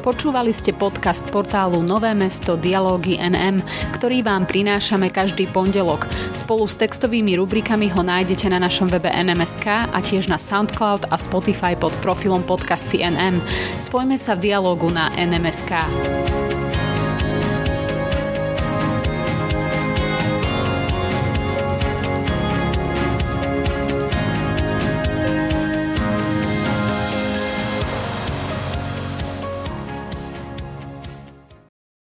Počúvali 0.01 0.49
ste 0.49 0.73
podcast 0.73 1.29
portálu 1.29 1.85
Nové 1.85 2.16
mesto 2.16 2.57
Dialógy 2.57 3.21
NM, 3.21 3.61
ktorý 3.93 4.25
vám 4.25 4.49
prinášame 4.49 5.12
každý 5.12 5.45
pondelok. 5.53 6.09
Spolu 6.33 6.64
s 6.64 6.81
textovými 6.81 7.37
rubrikami 7.37 7.93
ho 7.93 8.01
nájdete 8.01 8.49
na 8.49 8.64
našom 8.64 8.88
webe 8.88 9.12
NMSK 9.12 9.93
a 9.93 9.99
tiež 10.01 10.33
na 10.33 10.40
Soundcloud 10.40 11.12
a 11.12 11.21
Spotify 11.21 11.77
pod 11.77 11.93
profilom 12.01 12.40
podcasty 12.40 13.05
NM. 13.05 13.45
Spojme 13.77 14.16
sa 14.16 14.40
v 14.40 14.49
dialógu 14.49 14.88
na 14.88 15.12
NMSK. 15.21 15.85